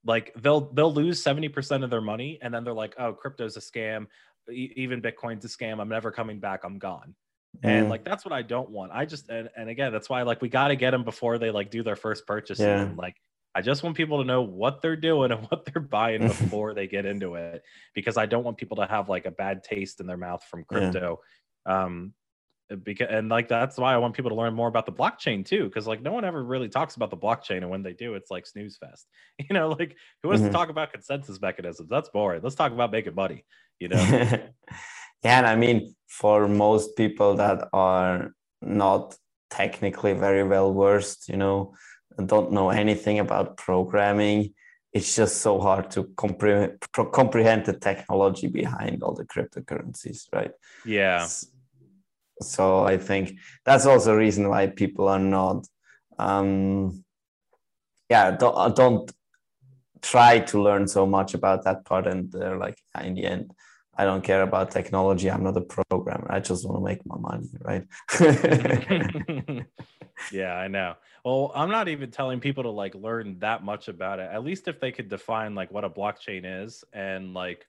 [0.04, 3.60] like they'll they'll lose 70% of their money and then they're like oh crypto's a
[3.60, 4.06] scam
[4.50, 7.14] even bitcoin's a scam i'm never coming back i'm gone
[7.56, 7.68] mm.
[7.68, 10.40] and like that's what i don't want i just and, and again that's why like
[10.40, 12.80] we got to get them before they like do their first purchase yeah.
[12.80, 13.16] and like
[13.54, 16.86] i just want people to know what they're doing and what they're buying before they
[16.86, 17.62] get into it
[17.94, 20.64] because i don't want people to have like a bad taste in their mouth from
[20.64, 21.20] crypto
[21.66, 21.84] yeah.
[21.84, 22.12] um
[22.76, 25.64] because and like that's why I want people to learn more about the blockchain too,
[25.64, 28.30] because like no one ever really talks about the blockchain, and when they do, it's
[28.30, 29.06] like snooze fest.
[29.48, 30.52] You know, like who wants mm-hmm.
[30.52, 31.88] to talk about consensus mechanisms?
[31.88, 32.42] That's boring.
[32.42, 33.44] Let's talk about making money.
[33.80, 34.38] You know.
[35.22, 39.16] Yeah, and I mean, for most people that are not
[39.50, 41.74] technically very well versed, you know,
[42.26, 44.54] don't know anything about programming,
[44.92, 46.78] it's just so hard to comprehend
[47.12, 50.52] comprehend the technology behind all the cryptocurrencies, right?
[50.84, 51.26] Yeah
[52.42, 55.66] so i think that's also a reason why people are not
[56.18, 57.04] um
[58.08, 59.12] yeah don't, don't
[60.00, 63.52] try to learn so much about that part and they're like in the end
[63.96, 66.26] i don't care about technology i'm not a programmer.
[66.30, 67.84] I just want to make my money right?
[70.32, 70.94] Yeah i know.
[71.24, 74.30] Well i'm not even telling people to like learn that much about it.
[74.32, 77.66] At least if they could define like what a blockchain is and like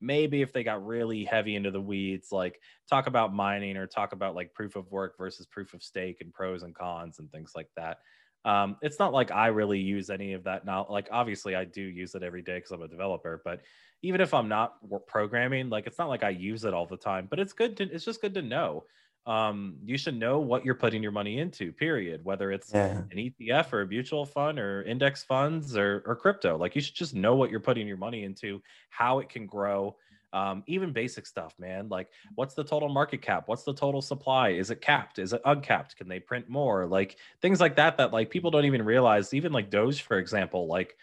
[0.00, 2.60] maybe if they got really heavy into the weeds like
[2.90, 6.32] talk about mining or talk about like proof of work versus proof of stake and
[6.32, 7.98] pros and cons and things like that
[8.44, 11.82] um, it's not like i really use any of that now like obviously i do
[11.82, 13.60] use it every day because i'm a developer but
[14.02, 14.76] even if i'm not
[15.06, 17.84] programming like it's not like i use it all the time but it's good to
[17.84, 18.84] it's just good to know
[19.26, 22.24] um, you should know what you're putting your money into, period.
[22.24, 23.02] Whether it's yeah.
[23.10, 26.58] an ETF or a mutual fund or index funds or, or crypto.
[26.58, 29.96] Like you should just know what you're putting your money into, how it can grow.
[30.34, 31.88] Um, even basic stuff, man.
[31.88, 33.44] Like what's the total market cap?
[33.46, 34.50] What's the total supply?
[34.50, 35.20] Is it capped?
[35.20, 35.96] Is it uncapped?
[35.96, 36.86] Can they print more?
[36.86, 40.66] Like things like that, that like people don't even realize, even like Doge, for example,
[40.66, 40.96] like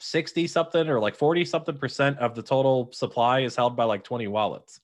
[0.00, 4.04] 60 something or like 40 something percent of the total supply is held by like
[4.04, 4.80] 20 wallets.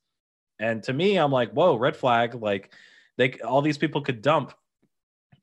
[0.58, 2.34] And to me, I'm like, whoa, red flag.
[2.34, 2.72] Like
[3.18, 4.54] they all these people could dump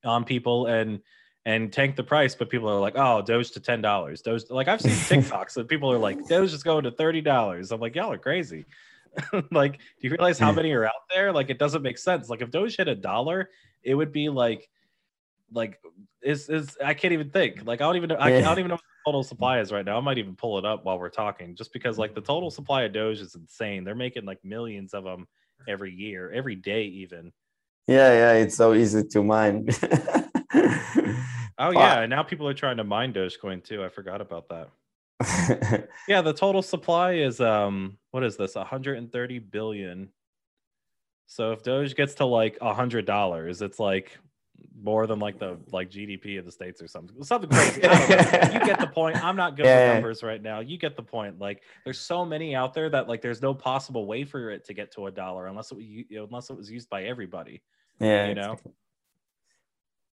[0.04, 1.02] on people and
[1.46, 4.22] and tank the price, but people are like, oh, Doge to ten dollars.
[4.22, 4.92] Doge like I've seen
[5.24, 7.72] TikToks that people are like, Doge is going to thirty dollars.
[7.72, 8.66] I'm like, y'all are crazy.
[9.52, 11.34] like, do you realize how many are out there?
[11.34, 12.30] Like, it doesn't make sense.
[12.30, 13.50] Like, if Doge hit a dollar,
[13.84, 14.70] it would be like,
[15.52, 15.80] like,
[16.22, 17.66] is is I can't even think.
[17.66, 18.16] Like, I don't even know.
[18.16, 19.98] I, I don't even know what total supply is right now.
[19.98, 22.84] I might even pull it up while we're talking, just because like the total supply
[22.84, 23.84] of Doge is insane.
[23.84, 25.28] They're making like millions of them
[25.68, 27.32] every year, every day, even.
[27.88, 29.68] Yeah, yeah, it's so easy to mine.
[31.60, 33.84] oh yeah, now people are trying to mine Dogecoin too.
[33.84, 35.88] I forgot about that.
[36.08, 38.56] yeah, the total supply is um, what is this?
[38.56, 40.10] 130 billion.
[41.28, 44.18] So if Doge gets to like a hundred dollars, it's like
[44.82, 47.24] more than like the like GDP of the states or something.
[47.24, 47.82] Something crazy.
[47.82, 49.24] you get the point.
[49.24, 49.88] I'm not good yeah.
[49.88, 50.60] with numbers right now.
[50.60, 51.40] You get the point.
[51.40, 54.74] Like there's so many out there that like there's no possible way for it to
[54.74, 57.62] get to a dollar unless it you know, unless it was used by everybody.
[58.00, 58.58] Yeah, you know.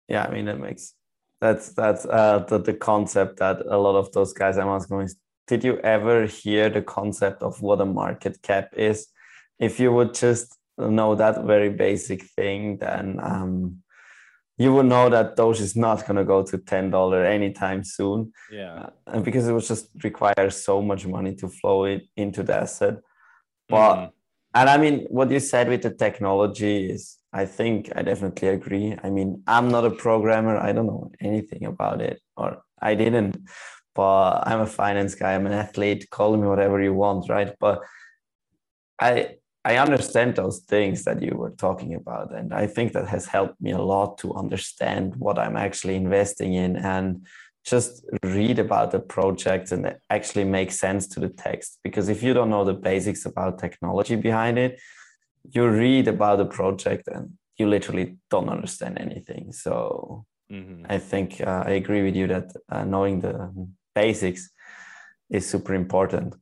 [0.08, 0.94] Yeah, I mean that makes
[1.40, 5.16] that's that's uh the, the concept that a lot of those guys I'm asking is
[5.46, 9.08] did you ever hear the concept of what a market cap is?
[9.58, 13.84] If you would just know that very basic thing, then um
[14.56, 18.32] you would know that Doge is not going to go to ten dollar anytime soon.
[18.50, 22.56] Yeah, uh, because it would just require so much money to flow it into the
[22.56, 22.98] asset.
[23.68, 24.10] But mm.
[24.54, 28.96] and I mean, what you said with the technology is, I think I definitely agree.
[29.02, 30.56] I mean, I'm not a programmer.
[30.56, 33.36] I don't know anything about it, or I didn't.
[33.94, 35.34] But I'm a finance guy.
[35.34, 36.08] I'm an athlete.
[36.10, 37.52] Call me whatever you want, right?
[37.58, 37.80] But
[39.00, 42.34] I I understand those things that you were talking about.
[42.34, 46.54] And I think that has helped me a lot to understand what I'm actually investing
[46.54, 47.26] in and
[47.64, 51.80] just read about the projects and actually make sense to the text.
[51.82, 54.78] Because if you don't know the basics about technology behind it,
[55.52, 59.52] you read about the project and you literally don't understand anything.
[59.52, 60.86] So mm-hmm.
[60.88, 63.50] I think uh, I agree with you that uh, knowing the
[63.94, 64.50] basics
[65.30, 66.34] is super important.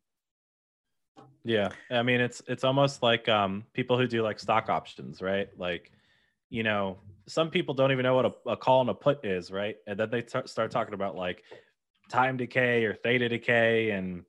[1.45, 5.49] Yeah, I mean it's it's almost like um, people who do like stock options, right?
[5.59, 5.91] Like,
[6.51, 9.51] you know, some people don't even know what a, a call and a put is,
[9.51, 9.77] right?
[9.87, 11.43] And then they t- start talking about like
[12.09, 14.25] time decay or theta decay and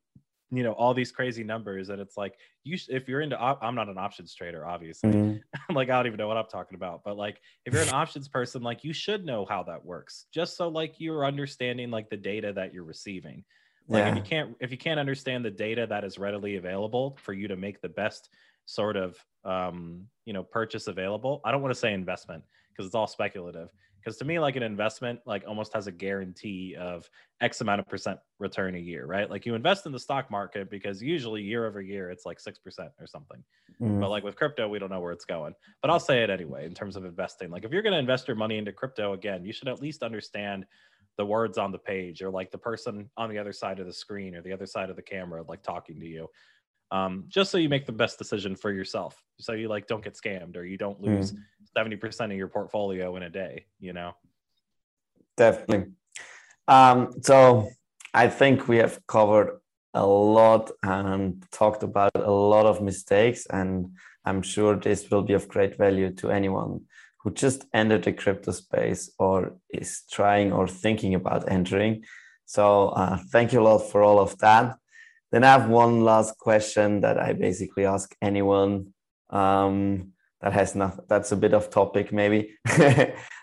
[0.56, 3.60] you know all these crazy numbers and it's like you sh- if you're into op-
[3.64, 5.10] i'm not an options trader obviously.
[5.12, 5.42] Mhm.
[5.74, 8.28] like i don't even know what i'm talking about but like if you're an options
[8.28, 12.18] person like you should know how that works just so like you're understanding like the
[12.18, 13.44] data that you're receiving.
[13.90, 17.34] Like if you can't if you can't understand the data that is readily available for
[17.34, 18.30] you to make the best
[18.66, 22.96] sort of um you know purchase available i don't want to say investment because it's
[22.96, 23.70] all speculative
[24.04, 27.10] because to me like an investment like almost has a guarantee of
[27.42, 29.30] x amount of percent return a year right?
[29.30, 32.90] Like you invest in the stock market because usually year over year it's like 6%
[33.00, 33.44] or something.
[33.82, 34.00] Mhm.
[34.00, 35.54] but like with crypto we don't know where it's going.
[35.82, 37.50] But i'll say it anyway in terms of investing.
[37.50, 40.04] Like if you're going to invest your money into crypto again you should at least
[40.04, 40.66] understand
[41.18, 43.94] the words on the page or like the person on the other side of the
[43.94, 46.28] screen or the other side of the camera like talking to you
[46.92, 50.16] um, just so you make the best decision for yourself so you like don't get
[50.16, 51.34] scammed or you don't lose
[51.76, 54.14] 70% of your portfolio in a day you know
[55.36, 55.94] Definitely.
[56.68, 57.70] Um, so
[58.14, 59.60] I think we have covered
[59.94, 65.34] a lot and talked about a lot of mistakes, and I'm sure this will be
[65.34, 66.82] of great value to anyone
[67.20, 72.04] who just entered the crypto space or is trying or thinking about entering.
[72.46, 74.78] So uh, thank you a lot for all of that.
[75.34, 78.94] Then I have one last question that I basically ask anyone
[79.32, 81.10] um, that has not.
[81.10, 82.56] That's a bit of topic maybe,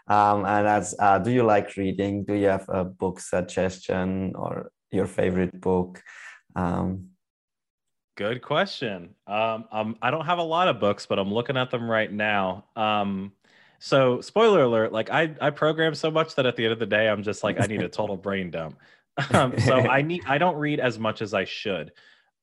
[0.07, 2.23] um, and that's uh, do you like reading?
[2.23, 6.01] Do you have a book suggestion or your favorite book?
[6.55, 7.09] Um,
[8.17, 9.17] Good question.
[9.27, 12.13] Um, um, I don't have a lot of books, but I'm looking at them right
[12.13, 12.67] now.
[12.77, 13.33] Um,
[13.81, 16.87] so, spoiler alert: like I, I program so much that at the end of the
[16.87, 18.79] day, I'm just like I need a total brain dump.
[19.33, 21.93] Um, so I need, I don't read as much as I should.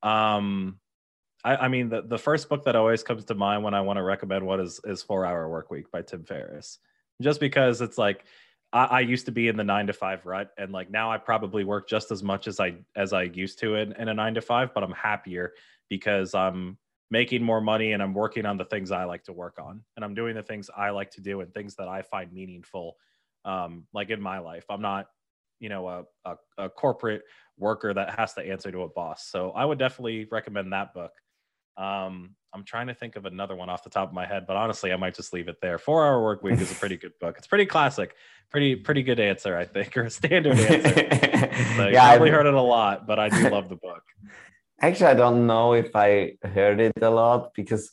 [0.04, 0.80] Um,
[1.44, 3.98] I, I mean, the, the first book that always comes to mind when I want
[3.98, 6.80] to recommend one is is Four Hour Work Week by Tim Ferriss,
[7.22, 8.26] just because it's like
[8.74, 11.18] I, I used to be in the nine to five rut, and like now I
[11.18, 14.34] probably work just as much as I as I used to in, in a nine
[14.36, 15.54] to five, but I'm happier
[15.90, 16.78] because I'm
[17.10, 20.04] making more money and I'm working on the things I like to work on, and
[20.04, 22.98] I'm doing the things I like to do and things that I find meaningful,
[23.46, 24.66] um, like in my life.
[24.70, 25.08] I'm not,
[25.60, 26.36] you know, a, a
[26.66, 27.24] a corporate
[27.58, 29.28] worker that has to answer to a boss.
[29.28, 31.12] So I would definitely recommend that book.
[31.78, 34.56] Um, I'm trying to think of another one off the top of my head, but
[34.58, 35.78] honestly, I might just leave it there.
[35.78, 37.36] Four Hour Work Week is a pretty good book.
[37.38, 38.16] It's pretty classic,
[38.50, 41.08] pretty pretty good answer, I think, or a standard answer.
[41.78, 44.04] So yeah, probably I- heard it a lot, but I do love the book.
[44.80, 47.92] Actually, I don't know if I heard it a lot because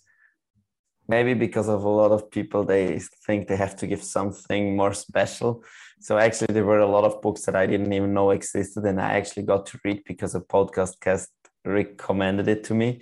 [1.08, 4.94] maybe because of a lot of people, they think they have to give something more
[4.94, 5.62] special.
[6.04, 9.00] So actually, there were a lot of books that I didn't even know existed, and
[9.00, 11.30] I actually got to read because a podcast cast
[11.64, 13.00] recommended it to me,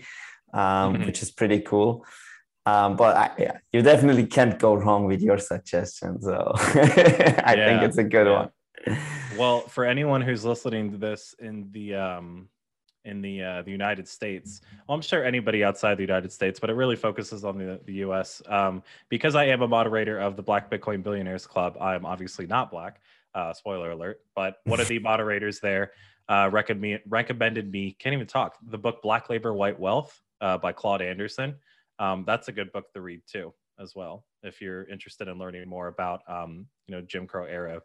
[0.55, 1.07] um, Mhm.
[1.07, 2.07] which is pretty cool.
[2.64, 6.22] Um, but I, yeah, you definitely can't go wrong with your suggestion.
[6.22, 6.53] So
[7.50, 8.38] I think it's a good yeah.
[8.38, 8.50] one.
[9.36, 12.50] Well, for anyone who's listening to this in the um,
[13.05, 16.70] in the uh, the United States, well, I'm sure anybody outside the United States, but
[16.70, 18.42] it really focuses on the the U.S.
[18.46, 21.76] Um, because I am a moderator of the Black Bitcoin Billionaires Club.
[21.80, 23.00] I'm obviously not black.
[23.34, 24.20] Uh, spoiler alert!
[24.34, 25.92] But one of the moderators there
[26.28, 27.96] uh, recommended me, recommended me.
[27.98, 28.57] Can't even talk.
[28.68, 31.57] The book Black Labor, White Wealth uh, by Claude Anderson.
[31.98, 35.68] Um, that's a good book to read too, as well, if you're interested in learning
[35.68, 37.80] more about um, you know Jim Crow era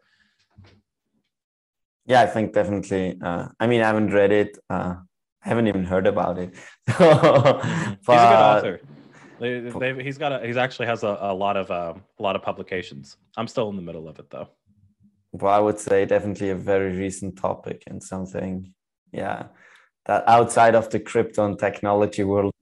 [2.08, 3.18] Yeah, I think definitely.
[3.22, 4.58] Uh, I mean, I haven't read it.
[4.70, 4.94] Uh,
[5.44, 6.54] I haven't even heard about it.
[6.86, 8.80] he's a good author.
[9.38, 12.34] They, they, he's got a, he's actually has a, a lot of um, a lot
[12.34, 13.18] of publications.
[13.36, 14.48] I'm still in the middle of it though.
[15.32, 18.72] Well, I would say definitely a very recent topic and something,
[19.12, 19.48] yeah,
[20.06, 22.52] that outside of the crypto and technology world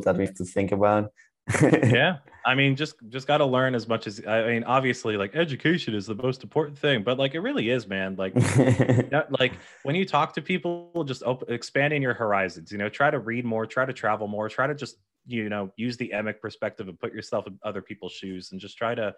[0.00, 1.12] that we have to think about.
[1.62, 4.64] Yeah, I mean, just just got to learn as much as I mean.
[4.64, 8.16] Obviously, like education is the most important thing, but like it really is, man.
[8.16, 8.34] Like
[9.38, 9.52] like
[9.84, 13.44] when you talk to people just open, expanding your horizons you know try to read
[13.44, 16.98] more try to travel more try to just you know use the emic perspective and
[16.98, 19.14] put yourself in other people's shoes and just try to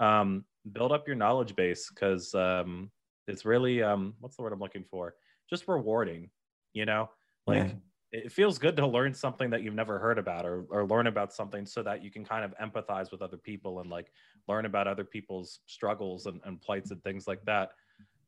[0.00, 2.90] um, build up your knowledge base because um,
[3.28, 5.14] it's really um, what's the word i'm looking for
[5.48, 6.30] just rewarding
[6.72, 7.10] you know
[7.46, 7.72] like Yeah.
[8.12, 11.32] It feels good to learn something that you've never heard about or, or learn about
[11.32, 14.10] something so that you can kind of empathize with other people and like
[14.48, 17.70] learn about other people's struggles and, and plights and things like that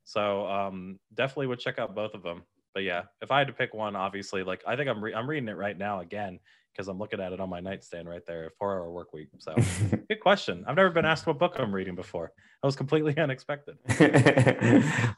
[0.04, 2.42] so um, definitely would check out both of them.
[2.74, 5.28] But yeah, if I had to pick one, obviously, like I think I'm re- I'm
[5.28, 6.40] reading it right now again
[6.72, 8.50] because I'm looking at it on my nightstand right there.
[8.58, 9.28] Four hour work week.
[9.38, 9.54] So
[10.08, 10.64] good question.
[10.66, 12.32] I've never been asked what book I'm reading before.
[12.62, 13.76] That was completely unexpected.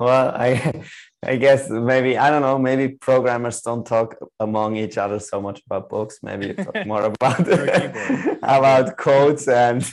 [0.01, 0.83] well, I
[1.25, 2.59] I guess maybe I don't know.
[2.59, 6.19] Maybe programmers don't talk among each other so much about books.
[6.23, 8.39] Maybe talk more about Or a keyboard.
[8.43, 9.85] about codes and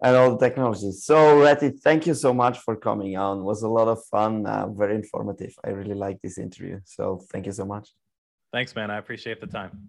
[0.00, 1.04] and all the technologies.
[1.04, 3.38] So, Retti, thank you so much for coming on.
[3.38, 5.54] It was a lot of fun, uh, very informative.
[5.64, 6.80] I really like this interview.
[6.84, 7.90] So, thank you so much.
[8.52, 8.90] Thanks, man.
[8.90, 9.88] I appreciate the time.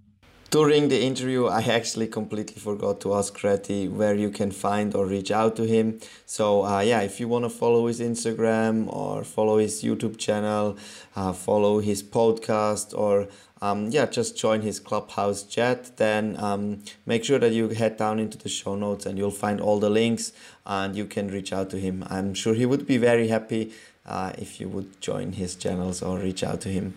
[0.51, 5.05] During the interview, I actually completely forgot to ask Retti where you can find or
[5.05, 5.99] reach out to him.
[6.25, 10.75] So, uh, yeah, if you want to follow his Instagram or follow his YouTube channel,
[11.15, 13.27] uh, follow his podcast, or
[13.61, 18.17] um, yeah, just join his clubhouse chat, then um, make sure that you head down
[18.17, 20.33] into the show notes and you'll find all the links
[20.65, 22.03] and you can reach out to him.
[22.09, 23.71] I'm sure he would be very happy
[24.05, 26.95] uh, if you would join his channels or reach out to him.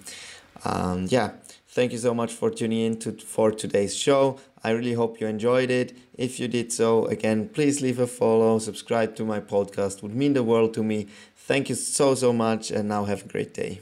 [0.64, 1.32] Um, yeah,
[1.72, 4.38] Thank you so much for tuning in to, for today's show.
[4.62, 5.96] I really hope you enjoyed it.
[6.12, 10.34] If you did so, again, please leave a follow, subscribe to my podcast, would mean
[10.34, 11.08] the world to me.
[11.34, 13.80] Thank you so, so much, and now have a great day.